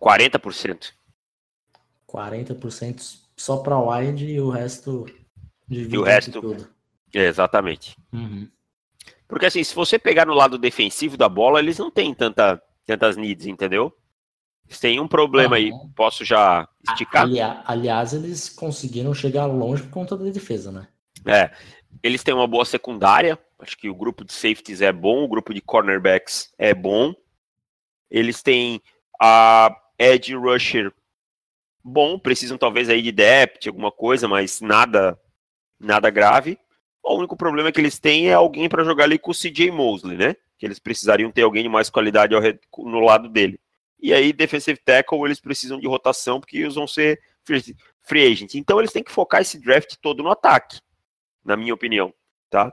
[0.01, 0.95] 40%.
[2.13, 5.07] 40% só para wide e o resto
[5.67, 6.41] divide E o resto?
[6.41, 6.69] tudo.
[7.15, 7.97] É, exatamente.
[8.13, 8.49] Uhum.
[9.27, 13.17] Porque assim, se você pegar no lado defensivo da bola, eles não têm tanta, tantas
[13.17, 13.95] needs, entendeu?
[14.81, 17.23] Tem um problema aí, posso já esticar?
[17.23, 20.89] Ali, aliás, eles conseguiram chegar longe por conta da defesa, né?
[21.27, 21.51] É,
[22.03, 25.53] eles têm uma boa secundária, acho que o grupo de safeties é bom, o grupo
[25.53, 27.15] de cornerbacks é bom.
[28.11, 28.81] Eles têm
[29.21, 30.93] a edge rusher
[31.85, 35.19] bom, precisam talvez aí de depth, alguma coisa, mas nada
[35.79, 36.59] nada grave.
[37.03, 40.17] O único problema que eles têm é alguém para jogar ali com o CJ Mosley,
[40.17, 40.37] né?
[40.57, 42.35] Que eles precisariam ter alguém de mais qualidade
[42.79, 43.59] no lado dele.
[44.01, 47.21] E aí, defensive tackle, eles precisam de rotação, porque eles vão ser
[48.03, 48.55] free agent.
[48.55, 50.81] Então, eles têm que focar esse draft todo no ataque,
[51.45, 52.13] na minha opinião,
[52.51, 52.73] tá?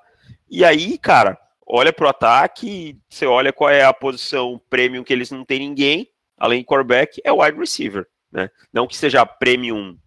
[0.49, 5.29] E aí, cara, olha pro ataque, você olha qual é a posição premium que eles
[5.29, 8.49] não têm ninguém, além de quarterback, é wide receiver, né?
[8.71, 9.97] Não que seja premium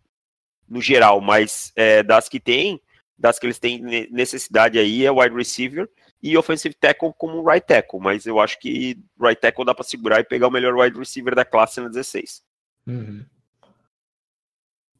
[0.68, 2.80] no geral, mas é, das que tem,
[3.18, 3.80] das que eles têm
[4.10, 5.88] necessidade aí é wide receiver
[6.22, 10.20] e offensive tackle como right tackle, mas eu acho que right tackle dá para segurar
[10.20, 12.42] e pegar o melhor wide receiver da classe na 16.
[12.86, 13.24] Uhum.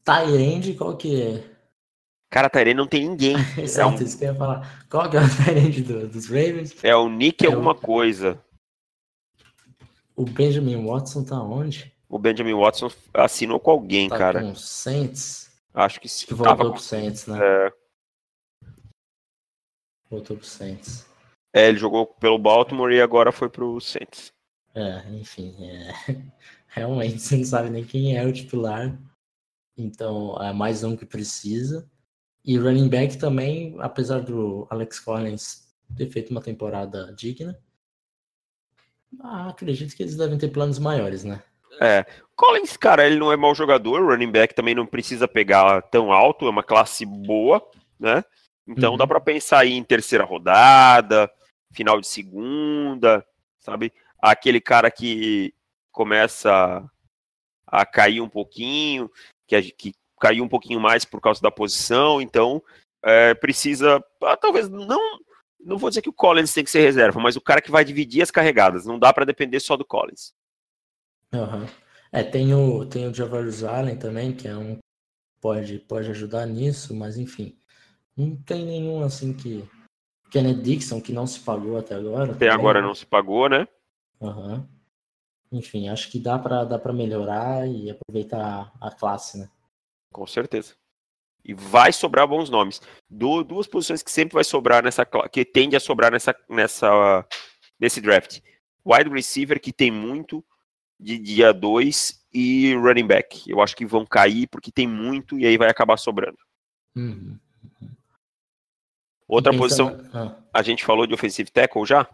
[0.03, 1.43] Tyrande, qual que é?
[2.29, 3.35] Cara, Tyrande não tem ninguém.
[3.57, 4.05] Exato, é um...
[4.05, 4.85] isso que eu ia falar.
[4.89, 6.75] Qual que é o Tyrande do, dos Ravens?
[6.83, 7.75] É o Nick é alguma o...
[7.75, 8.43] coisa.
[10.15, 11.92] O Benjamin Watson tá onde?
[12.13, 14.39] O Benjamin Watson assinou com alguém, tá cara.
[14.39, 15.51] Com Saints?
[15.73, 16.27] Acho que sim.
[16.27, 17.39] Que voltou pro Saints, né?
[17.41, 17.73] É.
[20.11, 21.07] Voltou pro Saints.
[21.51, 24.31] É, ele jogou pelo Baltimore e agora foi pro Saints.
[24.75, 25.91] É, enfim, é...
[26.69, 28.95] realmente você não sabe nem quem é o titular.
[29.75, 31.89] Então, é mais um que precisa.
[32.45, 37.59] E running back também, apesar do Alex Collins ter feito uma temporada digna,
[39.19, 41.41] ah, acredito que eles devem ter planos maiores, né?
[41.79, 42.05] É,
[42.35, 46.45] Collins, cara, ele não é mau jogador, running back também não precisa pegar tão alto,
[46.45, 47.65] é uma classe boa,
[47.99, 48.23] né?
[48.67, 48.97] Então uhum.
[48.97, 51.29] dá para pensar aí em terceira rodada,
[51.73, 53.25] final de segunda,
[53.59, 53.93] sabe?
[54.21, 55.53] Aquele cara que
[55.91, 56.83] começa
[57.67, 59.09] a cair um pouquinho,
[59.47, 62.63] que, que caiu um pouquinho mais por causa da posição, então
[63.03, 65.19] é, precisa, ah, talvez não,
[65.59, 67.83] não vou dizer que o Collins tem que ser reserva, mas o cara que vai
[67.83, 70.33] dividir as carregadas, não dá para depender só do Collins.
[71.33, 71.65] Uhum.
[72.11, 74.77] É, tem o, tem o Javarius Allen também, que é um
[75.41, 77.57] pode pode ajudar nisso, mas enfim,
[78.15, 79.67] não tem nenhum assim que
[80.31, 82.31] Kenneth Dixon, que não se pagou até agora.
[82.31, 83.67] Até agora não se pagou, né?
[84.21, 84.65] Uhum.
[85.51, 89.49] Enfim, acho que dá para dá melhorar e aproveitar a classe, né?
[90.11, 90.75] Com certeza.
[91.43, 92.81] E vai sobrar bons nomes.
[93.09, 97.27] Du duas posições que sempre vai sobrar nessa que tende a sobrar nessa, nessa
[97.79, 98.39] nesse draft.
[98.85, 100.43] Wide receiver que tem muito
[100.99, 103.49] de dia 2 e running back.
[103.49, 106.37] Eu acho que vão cair porque tem muito e aí vai acabar sobrando.
[106.95, 107.37] Uhum.
[109.27, 110.35] Outra posição, ah.
[110.53, 112.07] a gente falou de offensive tackle já?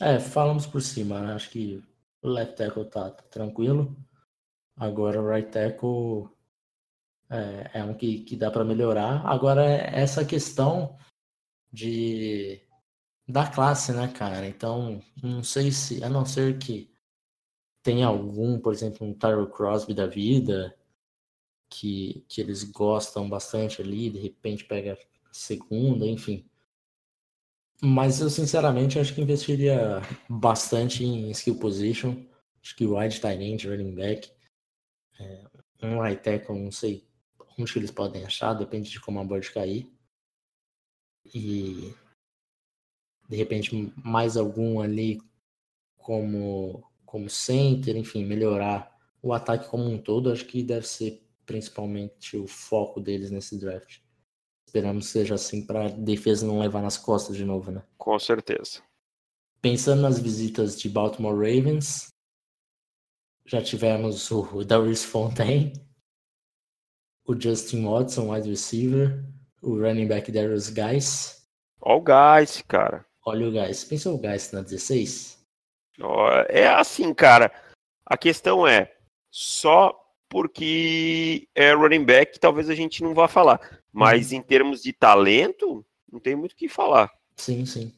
[0.00, 1.34] É, falamos por cima, né?
[1.34, 1.82] Acho que
[2.22, 3.96] o left tackle tá, tá tranquilo.
[4.76, 6.28] Agora o right tackle
[7.30, 9.26] é, é um que, que dá para melhorar.
[9.26, 10.96] Agora essa questão
[11.72, 12.60] de
[13.26, 14.46] da classe, né, cara?
[14.46, 16.90] Então, não sei se, a não ser que
[17.88, 20.76] tenha algum, por exemplo, um Tyrell Crosby da vida,
[21.70, 24.98] que, que eles gostam bastante ali, de repente pega
[25.32, 26.46] segunda, enfim.
[27.80, 32.26] Mas eu sinceramente acho que investiria bastante em skill position.
[32.62, 34.30] Acho que wide tight end, running back,
[35.18, 35.44] é,
[35.82, 37.08] um right tackle, não sei
[37.58, 39.90] onde que eles podem achar, depende de como a board cair.
[41.24, 41.94] E
[43.30, 45.22] de repente mais algum ali
[45.96, 52.36] como como center, enfim, melhorar o ataque como um todo, acho que deve ser principalmente
[52.36, 54.00] o foco deles nesse draft.
[54.66, 57.82] Esperamos que seja assim para a defesa não levar nas costas de novo, né?
[57.96, 58.82] Com certeza.
[59.62, 62.08] Pensando nas visitas de Baltimore Ravens,
[63.46, 65.72] já tivemos o Darius Fontaine,
[67.26, 69.24] o Justin Watson, wide receiver,
[69.62, 71.48] o running back Darius Guys.
[71.80, 73.06] Olha o Guys, cara.
[73.24, 73.82] Olha o Guys.
[73.84, 75.37] Pensou o Guys na 16?
[76.48, 77.52] É assim, cara.
[78.06, 78.94] A questão é,
[79.30, 79.94] só
[80.28, 83.80] porque é running back, talvez a gente não vá falar.
[83.92, 84.38] Mas uhum.
[84.38, 87.10] em termos de talento, não tem muito o que falar.
[87.36, 87.92] Sim, sim.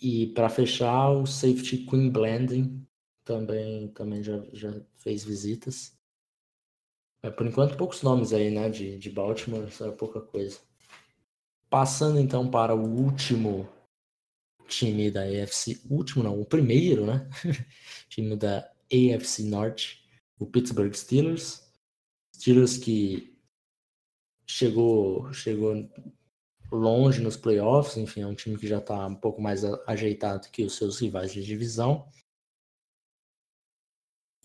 [0.00, 2.86] E para fechar, o safety Queen Blending
[3.24, 5.96] também, também já, já fez visitas.
[7.22, 10.58] É, por enquanto, poucos nomes aí, né, de, de Baltimore, isso é pouca coisa.
[11.68, 13.68] Passando então para o último
[14.68, 17.28] time da AFC, último não, o primeiro, né,
[18.08, 20.04] time da AFC Norte,
[20.38, 21.66] o Pittsburgh Steelers.
[22.34, 23.36] Steelers que
[24.46, 25.90] chegou, chegou
[26.70, 30.62] longe nos playoffs, enfim, é um time que já está um pouco mais ajeitado que
[30.62, 32.06] os seus rivais de divisão.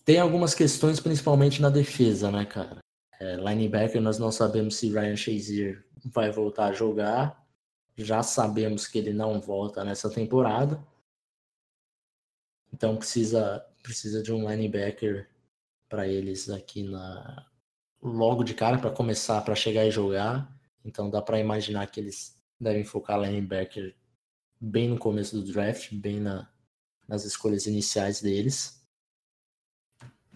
[0.04, 2.78] tem algumas questões, principalmente na defesa, né, cara?
[3.20, 7.43] É, linebacker, nós não sabemos se Ryan Shazier vai voltar a jogar.
[7.96, 10.84] Já sabemos que ele não volta nessa temporada.
[12.72, 15.30] Então precisa, precisa de um linebacker
[15.88, 17.46] para eles aqui na
[18.02, 20.52] logo de cara para começar, para chegar e jogar.
[20.84, 23.94] Então dá para imaginar que eles devem focar linebacker
[24.60, 26.48] bem no começo do draft, bem na,
[27.08, 28.84] nas escolhas iniciais deles.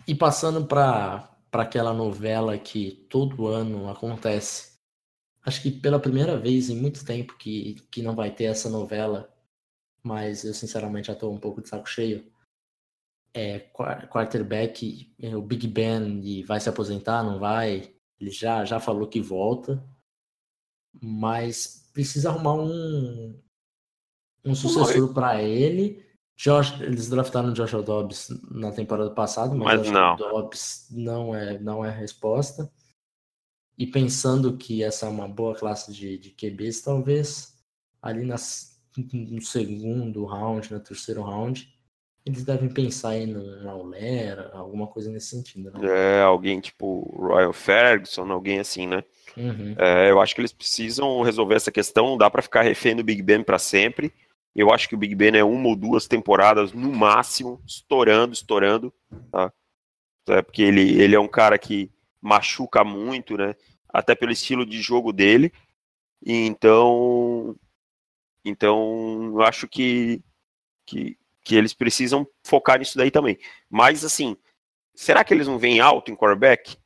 [0.07, 4.78] E passando para aquela novela que todo ano acontece.
[5.45, 9.33] Acho que pela primeira vez em muito tempo que, que não vai ter essa novela,
[10.03, 12.31] mas eu sinceramente já estou um pouco de saco cheio.
[13.33, 17.95] É, quarterback, é, o Big Ben e vai se aposentar, não vai?
[18.21, 19.85] Ele já, já falou que volta,
[21.01, 23.41] mas precisa arrumar um,
[24.45, 26.05] um sucessor para ele.
[26.37, 30.17] Josh, eles draftaram Josh Dobbs na temporada passada, mas, mas não.
[30.17, 32.71] Dobbs não é, não é a resposta.
[33.79, 37.57] E pensando que essa é uma boa classe de, de QBs, talvez
[38.03, 38.81] ali nas,
[39.13, 41.73] no segundo round, no terceiro round,
[42.27, 45.71] eles devem pensar em uma Aulera, alguma coisa nesse sentido.
[45.71, 45.89] Né?
[45.89, 49.05] É, alguém tipo Royal Ferguson, alguém assim, né?
[49.37, 49.75] Uhum.
[49.79, 53.05] É, eu acho que eles precisam resolver essa questão, não dá para ficar refém do
[53.05, 54.13] Big Ben para sempre.
[54.55, 58.93] Eu acho que o Big Ben é uma ou duas temporadas no máximo, estourando, estourando,
[59.31, 59.53] tá?
[60.29, 61.91] É porque ele, ele é um cara que
[62.21, 63.55] machuca muito, né?
[63.89, 65.53] Até pelo estilo de jogo dele.
[66.25, 67.57] E então,
[68.45, 70.23] então eu acho que,
[70.85, 73.39] que, que eles precisam focar nisso daí também.
[73.71, 74.37] Mas assim,
[74.95, 76.77] será que eles não vêm alto em quarterback?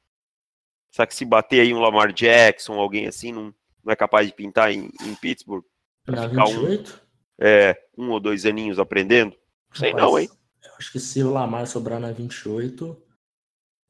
[0.90, 4.34] Será que se bater aí um Lamar Jackson, alguém assim, não, não é capaz de
[4.34, 5.64] pintar em, em Pittsburgh?
[6.06, 6.92] Na 28?
[6.92, 9.34] Um, é, um ou dois aninhos aprendendo?
[9.72, 10.28] Sei Rapaz, não, hein?
[10.62, 13.01] Eu acho que se o Lamar sobrar na 28,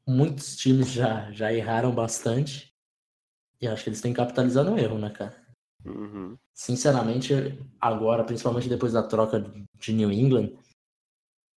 [0.06, 2.72] muitos times já, já erraram bastante.
[3.60, 5.36] E acho que eles têm capitalizado o erro, né, cara?
[5.84, 6.36] Uhum.
[6.52, 7.32] Sinceramente,
[7.80, 9.44] agora, principalmente depois da troca
[9.78, 10.52] de New England,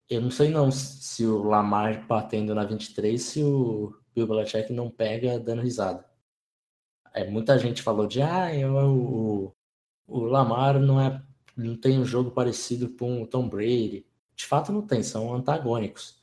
[0.09, 4.89] eu não sei não se o Lamar batendo na 23, se o Bill Belichick não
[4.89, 6.05] pega dando risada.
[7.13, 9.55] É, muita gente falou de ah, eu, o,
[10.07, 11.23] o Lamar não é
[11.55, 14.05] não tem um jogo parecido com o Tom Brady.
[14.35, 16.21] De fato não tem, são antagônicos.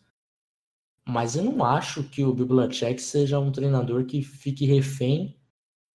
[1.06, 5.36] Mas eu não acho que o Belichick seja um treinador que fique refém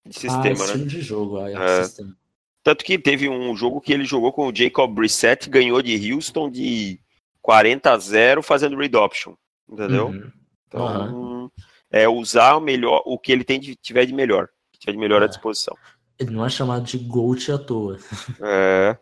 [0.05, 0.85] de sistema, a estilo né?
[0.85, 1.37] de jogo.
[1.37, 1.83] A é.
[1.83, 2.15] sistema.
[2.63, 6.49] Tanto que teve um jogo que ele jogou com o Jacob Brissett, ganhou de Houston
[6.49, 6.99] de
[7.41, 9.35] 40 a 0 fazendo read option,
[9.69, 10.07] entendeu?
[10.07, 10.31] Uhum.
[10.67, 11.51] Então, uhum.
[11.89, 14.97] é usar o melhor, o que ele tem de, tiver de melhor, que tiver de
[14.97, 15.25] melhor é.
[15.25, 15.77] à disposição.
[16.19, 17.97] Ele não é chamado de GOAT à toa.
[18.41, 18.97] É.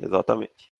[0.00, 0.72] Exatamente.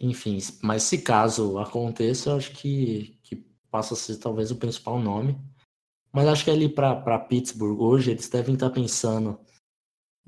[0.00, 3.36] Enfim, mas se caso aconteça, eu acho que, que
[3.70, 5.36] passa a ser talvez o principal nome.
[6.12, 9.40] Mas acho que ali para Pittsburgh hoje eles devem estar pensando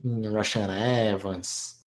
[0.02, 1.86] em Rashan Evans,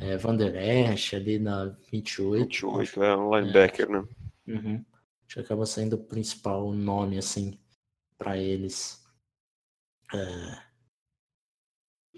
[0.00, 2.66] é, Van Der Esch ali na 28.
[2.66, 4.08] 28, acho, é um linebacker, é, né?
[4.48, 4.84] Uhum,
[5.26, 7.58] acho que acaba sendo o principal nome assim
[8.18, 9.04] para eles
[10.14, 10.62] é,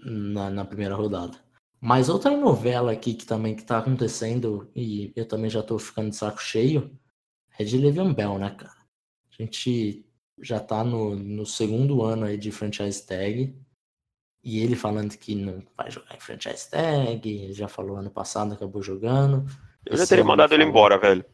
[0.04, 1.38] na, na primeira rodada.
[1.80, 6.10] Mas outra novela aqui que também que tá acontecendo, e eu também já tô ficando
[6.10, 6.90] de saco cheio,
[7.58, 8.78] é de Le'Veon Bell, né, cara?
[9.30, 10.04] A gente
[10.40, 13.56] já tá no, no segundo ano aí de franchise tag,
[14.42, 18.82] e ele falando que não vai jogar em franchise tag, já falou ano passado, acabou
[18.82, 19.44] jogando.
[19.84, 21.24] Eu já teria mandado ele embora, velho.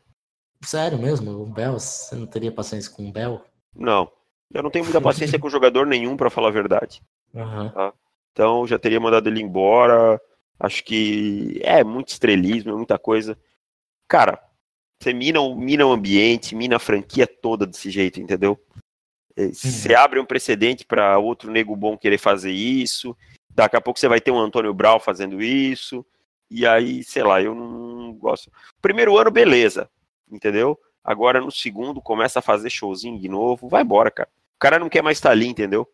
[0.63, 1.31] Sério mesmo?
[1.31, 3.43] O Bell, você não teria paciência com o Bell?
[3.75, 4.11] Não.
[4.53, 7.03] Eu não tenho muita paciência com jogador nenhum, para falar a verdade.
[7.33, 7.71] Uhum.
[7.71, 7.93] Tá?
[8.33, 10.21] Então já teria mandado ele embora.
[10.59, 13.39] Acho que é muito estrelismo, é muita coisa.
[14.09, 14.41] Cara,
[15.01, 18.59] você mina, mina o ambiente, mina a franquia toda desse jeito, entendeu?
[19.37, 19.99] É, você uhum.
[19.99, 23.17] abre um precedente para outro nego bom querer fazer isso.
[23.51, 26.05] Daqui a pouco você vai ter um Antônio Brau fazendo isso.
[26.51, 28.51] E aí, sei lá, eu não gosto.
[28.81, 29.91] Primeiro ano, beleza,
[30.31, 30.79] entendeu?
[31.03, 34.29] Agora no segundo começa a fazer showzinho de novo, vai embora, cara.
[34.57, 35.87] O cara não quer mais estar ali, entendeu?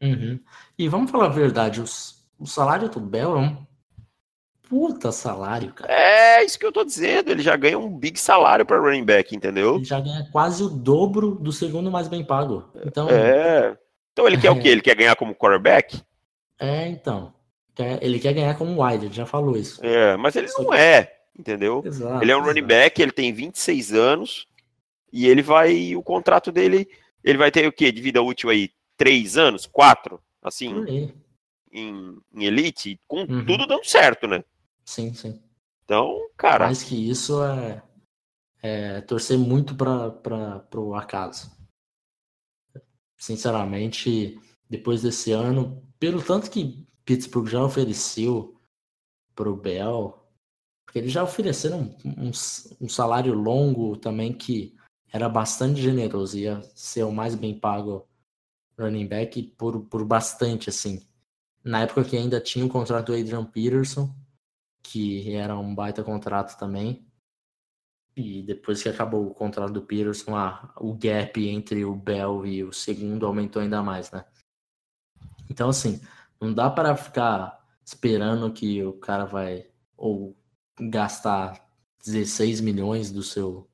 [0.00, 0.38] Uhum.
[0.78, 3.66] E vamos falar a verdade, os, o salário do Bel é um
[4.72, 5.92] puta salário, cara.
[5.92, 7.30] É, isso que eu tô dizendo.
[7.30, 9.76] Ele já ganha um big salário para running back, entendeu?
[9.76, 12.64] Ele já ganha quase o dobro do segundo mais bem pago.
[12.82, 13.76] Então, é.
[14.14, 14.50] Então ele quer é...
[14.50, 14.68] o quê?
[14.68, 16.00] Ele quer ganhar como quarterback?
[16.58, 17.34] É, então.
[18.00, 19.84] Ele quer ganhar como wide, ele já falou isso.
[19.84, 21.82] É, mas ele não é, entendeu?
[21.84, 24.46] Exato, ele é um running back, ele tem 26 anos
[25.12, 25.94] e ele vai.
[25.94, 26.88] O contrato dele.
[27.22, 27.92] Ele vai ter o quê?
[27.92, 28.70] De vida útil aí?
[28.96, 29.66] Três anos?
[29.66, 30.18] Quatro?
[30.42, 31.12] Assim?
[31.70, 32.98] Em, em, elite?
[33.06, 33.44] Com uhum.
[33.44, 34.42] tudo dando certo, né?
[34.84, 35.42] Sim, sim.
[35.84, 36.66] Então, cara.
[36.66, 37.82] Mais que isso é,
[38.62, 41.50] é, torcer muito para o acaso.
[43.16, 48.60] Sinceramente, depois desse ano, pelo tanto que Pittsburgh já ofereceu
[49.34, 50.22] para o Bell,
[50.84, 52.30] porque eles já ofereceram um, um,
[52.80, 54.74] um, salário longo também que
[55.12, 58.08] era bastante generoso, ia ser o mais bem pago
[58.78, 61.06] running back por, por bastante, assim.
[61.64, 64.14] Na época que ainda tinha o contrato do Adrian Peterson,
[64.82, 67.06] que era um baita contrato também.
[68.14, 72.62] E depois que acabou o contrato do Peterson, ah, o gap entre o Bell e
[72.62, 74.24] o segundo aumentou ainda mais, né?
[75.48, 76.00] Então, assim,
[76.40, 79.66] não dá para ficar esperando que o cara vai
[79.96, 80.36] ou
[80.78, 81.66] gastar
[82.04, 83.68] 16 milhões do seu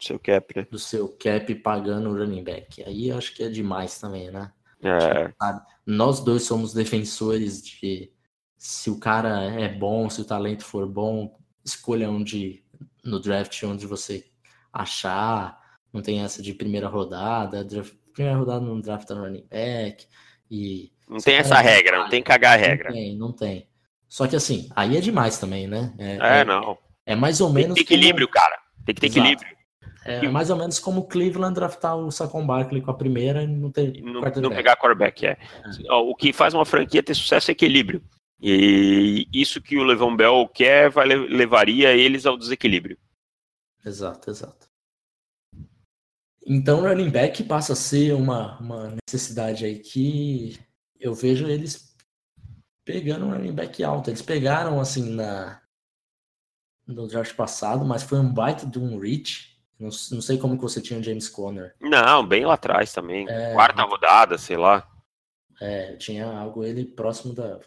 [0.00, 0.66] seu cap, né?
[0.70, 2.82] do seu cap pagando o running back.
[2.84, 4.52] Aí acho que é demais também, né?
[4.82, 5.32] É.
[5.86, 8.12] Nós dois somos defensores de
[8.56, 12.62] se o cara é bom, se o talento for bom, escolha onde
[13.04, 14.24] no draft onde você
[14.72, 15.64] achar.
[15.92, 20.06] Não tem essa de primeira rodada, draft, primeira rodada no draft do running back
[20.50, 22.88] e não tem essa regra, não tem que cagar a regra.
[22.88, 23.68] Não tem, não tem.
[24.08, 25.92] Só que assim, aí é demais também, né?
[25.98, 26.76] É, é, é não.
[27.04, 27.74] É mais ou menos.
[27.74, 28.34] Tem que ter equilíbrio, como...
[28.34, 28.58] cara.
[28.84, 29.20] Tem que ter Exato.
[29.20, 29.56] equilíbrio.
[30.04, 33.46] É mais ou menos como o Cleveland draftar o Saquon Barkley com a primeira e
[33.48, 35.36] não ter não, não pegar quarterback, é.
[35.84, 35.92] é.
[35.92, 38.00] O que faz uma franquia ter sucesso é equilíbrio.
[38.40, 42.98] E isso que o Levon Bell quer vai, levaria eles ao desequilíbrio.
[43.84, 44.66] Exato, exato.
[46.44, 50.58] Então, running back passa a ser uma, uma necessidade aí que
[51.00, 51.96] eu vejo eles
[52.84, 54.10] pegando um running back alto.
[54.10, 55.60] Eles pegaram assim na
[56.86, 59.56] no draft passado, mas foi um baita de um reach.
[59.78, 61.74] Não, não sei como que você tinha o James Conner.
[61.80, 63.28] Não, bem lá atrás também.
[63.28, 64.88] É, Quarta rodada, sei lá.
[65.60, 67.58] É, tinha algo ele próximo da.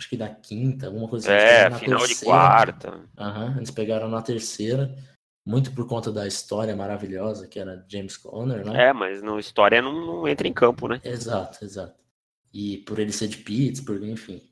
[0.00, 1.44] Acho que da quinta, alguma coisa assim.
[1.44, 2.14] É, final terceira.
[2.20, 3.00] de quarta.
[3.18, 4.96] Uhum, eles pegaram na terceira,
[5.44, 8.88] muito por conta da história maravilhosa que era James Conner, né?
[8.88, 11.02] É, mas no história não, não entra em campo, né?
[11.04, 12.00] Exato, exato.
[12.50, 14.42] E por ele ser de Pittsburgh, enfim.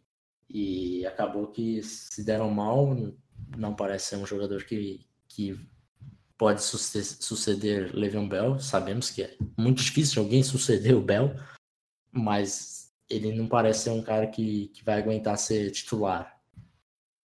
[0.50, 2.94] E acabou que se deram mal,
[3.56, 5.58] não parece ser um jogador que, que
[6.36, 8.58] pode suceder Le'Veon Bell.
[8.58, 11.34] Sabemos que é muito difícil alguém suceder o Bell,
[12.12, 12.77] mas
[13.08, 16.38] ele não parece ser um cara que, que vai aguentar ser titular.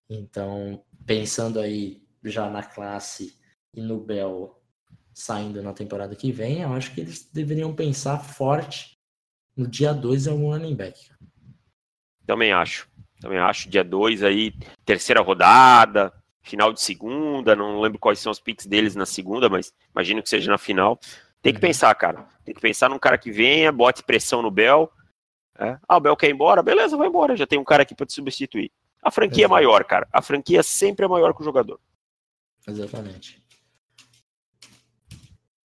[0.09, 3.37] Então, pensando aí já na classe
[3.73, 4.59] e no Bell
[5.13, 8.97] saindo na temporada que vem, eu acho que eles deveriam pensar forte
[9.55, 11.11] no dia 2 em algum running back.
[12.25, 12.89] Também acho.
[13.19, 13.69] Também acho.
[13.69, 14.53] Dia 2 aí,
[14.85, 16.11] terceira rodada,
[16.41, 20.29] final de segunda, não lembro quais são os picks deles na segunda, mas imagino que
[20.29, 20.99] seja na final.
[21.41, 21.67] Tem que uhum.
[21.67, 22.27] pensar, cara.
[22.43, 24.91] Tem que pensar num cara que venha, bote pressão no Bell.
[25.59, 25.77] É.
[25.87, 26.63] Ah, o Bell quer ir embora?
[26.63, 27.35] Beleza, vai embora.
[27.35, 28.71] Já tem um cara aqui para te substituir.
[29.01, 30.07] A franquia é maior, cara.
[30.11, 31.79] A franquia sempre é maior que o jogador.
[32.67, 33.41] Exatamente.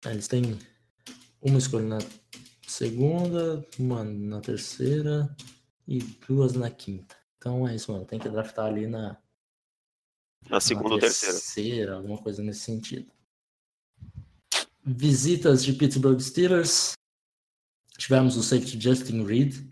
[0.05, 0.59] Eles têm
[1.41, 1.99] uma escolha na
[2.67, 5.35] segunda, uma na terceira
[5.87, 7.17] e duas na quinta.
[7.37, 8.05] Então é isso, mano.
[8.05, 9.17] Tem que draftar ali na
[10.49, 11.35] na segunda ou terceira.
[11.35, 13.11] Terceira, alguma coisa nesse sentido.
[14.85, 16.93] Visitas de Pittsburgh Steelers.
[17.97, 19.69] Tivemos o safety Justin Reed,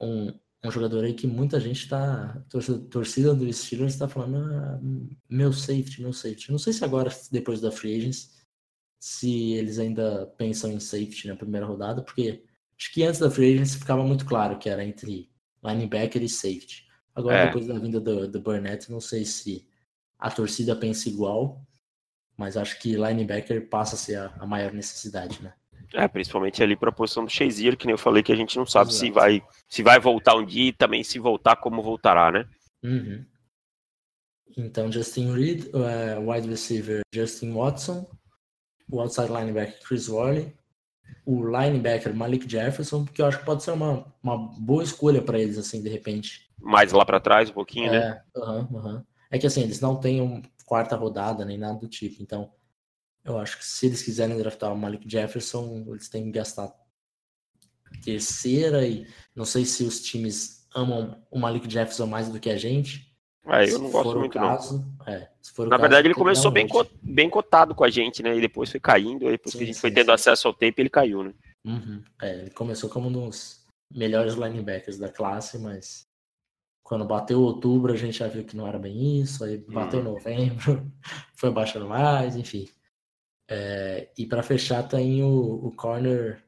[0.00, 0.32] um,
[0.64, 2.42] um jogador aí que muita gente está
[2.90, 4.80] torcida do Steelers está falando ah,
[5.28, 6.50] meu safety, meu safety.
[6.50, 8.38] Não sei se agora depois da free agents
[9.00, 12.44] se eles ainda pensam em safety na primeira rodada, porque
[12.76, 15.30] acho que antes da free agents ficava muito claro que era entre
[15.62, 16.86] linebacker e safety.
[17.14, 17.46] Agora, é.
[17.46, 19.68] depois da vinda do, do Burnett, não sei se
[20.18, 21.64] a torcida pensa igual,
[22.36, 25.54] mas acho que linebacker passa a ser a, a maior necessidade, né?
[25.94, 28.56] É, principalmente ali para a posição do Shazier, que nem eu falei que a gente
[28.56, 32.30] não sabe se vai se vai voltar um dia e também se voltar como voltará,
[32.30, 32.46] né?
[32.82, 33.24] Uhum.
[34.56, 38.06] Então, Justin Reed, uh, wide receiver Justin Watson,
[38.90, 40.52] o outside linebacker Chris Worley,
[41.24, 45.38] o linebacker Malik Jefferson, porque eu acho que pode ser uma, uma boa escolha para
[45.38, 48.22] eles, assim, de repente mais lá para trás um pouquinho, é, né?
[48.36, 49.02] Uhum.
[49.30, 52.22] É que assim, eles não têm um quarta rodada nem nada do tipo.
[52.22, 52.50] Então,
[53.28, 56.72] eu acho que se eles quiserem draftar o Malik Jefferson, eles têm que gastar
[58.04, 62.56] terceira e não sei se os times amam o Malik Jefferson mais do que a
[62.56, 63.08] gente.
[63.46, 65.06] É, eu não gosto muito caso, não.
[65.06, 65.30] É,
[65.68, 68.36] Na verdade, ele começou bem, co bem cotado com a gente, né?
[68.36, 70.12] E depois foi caindo, aí depois sim, que a gente sim, foi tendo sim.
[70.12, 71.32] acesso ao tempo, ele caiu, né?
[71.64, 72.02] Uhum.
[72.20, 76.06] É, ele começou como um dos melhores linebackers da classe, mas
[76.82, 80.12] quando bateu outubro, a gente já viu que não era bem isso, aí bateu uhum.
[80.12, 80.86] novembro,
[81.34, 82.68] foi baixando mais, enfim.
[83.48, 86.44] É, e para fechar tem o, o corner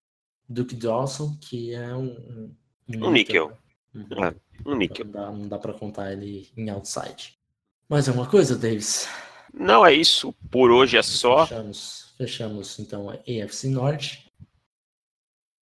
[0.48, 2.55] Duke Dawson, que é um,
[2.88, 3.57] um, um níquel.
[3.94, 4.24] Uhum.
[4.24, 4.34] É,
[4.66, 5.07] um níquel.
[5.07, 7.38] Não dá, não dá para contar ele em outside.
[7.88, 9.09] Mais alguma coisa, Davis?
[9.53, 10.32] Não é isso.
[10.51, 11.46] Por hoje é só.
[11.46, 14.30] Fechamos, fechamos então a AFC Norte.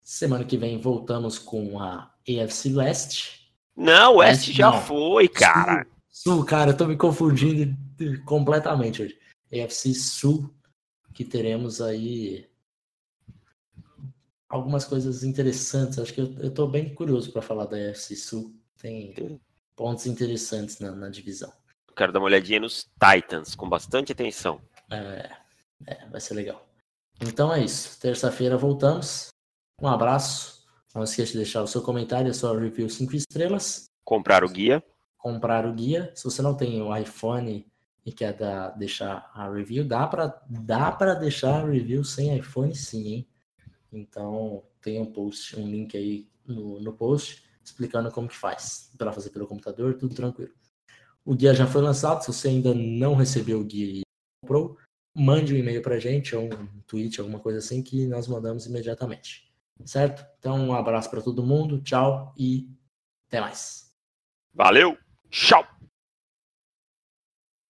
[0.02, 3.52] Semana que vem voltamos com a AFC Leste.
[3.76, 4.80] Não, o West West já não.
[4.80, 5.86] foi, cara.
[6.08, 7.76] Sul, Sul, cara, eu tô me confundindo
[8.24, 9.18] completamente hoje.
[9.52, 10.52] AFC Sul,
[11.18, 12.48] que teremos aí
[14.48, 15.98] algumas coisas interessantes.
[15.98, 18.54] Acho que eu, tô bem curioso para falar da AFC Sul.
[18.80, 19.40] Tem
[19.74, 21.52] pontos interessantes na, na divisão.
[21.96, 24.60] Quero dar uma olhadinha nos Titans, com bastante atenção.
[24.92, 25.28] É,
[25.88, 26.64] é, vai ser legal.
[27.20, 27.98] Então é isso.
[27.98, 29.30] Terça-feira voltamos.
[29.82, 30.64] Um abraço.
[30.94, 33.86] Não esqueça de deixar o seu comentário, a sua review 5 estrelas.
[34.04, 34.84] Comprar o guia.
[35.16, 36.12] Comprar o guia.
[36.14, 37.67] Se você não tem o iPhone
[38.08, 42.74] e quer dar, deixar a review, dá para dá pra deixar a review sem iPhone
[42.74, 43.28] sim, hein?
[43.92, 48.90] Então tem um post, um link aí no, no post explicando como que faz.
[48.96, 50.52] Para fazer pelo computador, tudo tranquilo.
[51.24, 52.22] O guia já foi lançado.
[52.22, 54.02] Se você ainda não recebeu o guia e
[54.42, 54.78] comprou,
[55.14, 59.52] mande um e-mail para gente ou um tweet, alguma coisa assim, que nós mandamos imediatamente.
[59.84, 60.26] Certo?
[60.38, 62.68] Então, um abraço para todo mundo, tchau e
[63.28, 63.92] até mais.
[64.54, 64.96] Valeu,
[65.30, 65.77] tchau!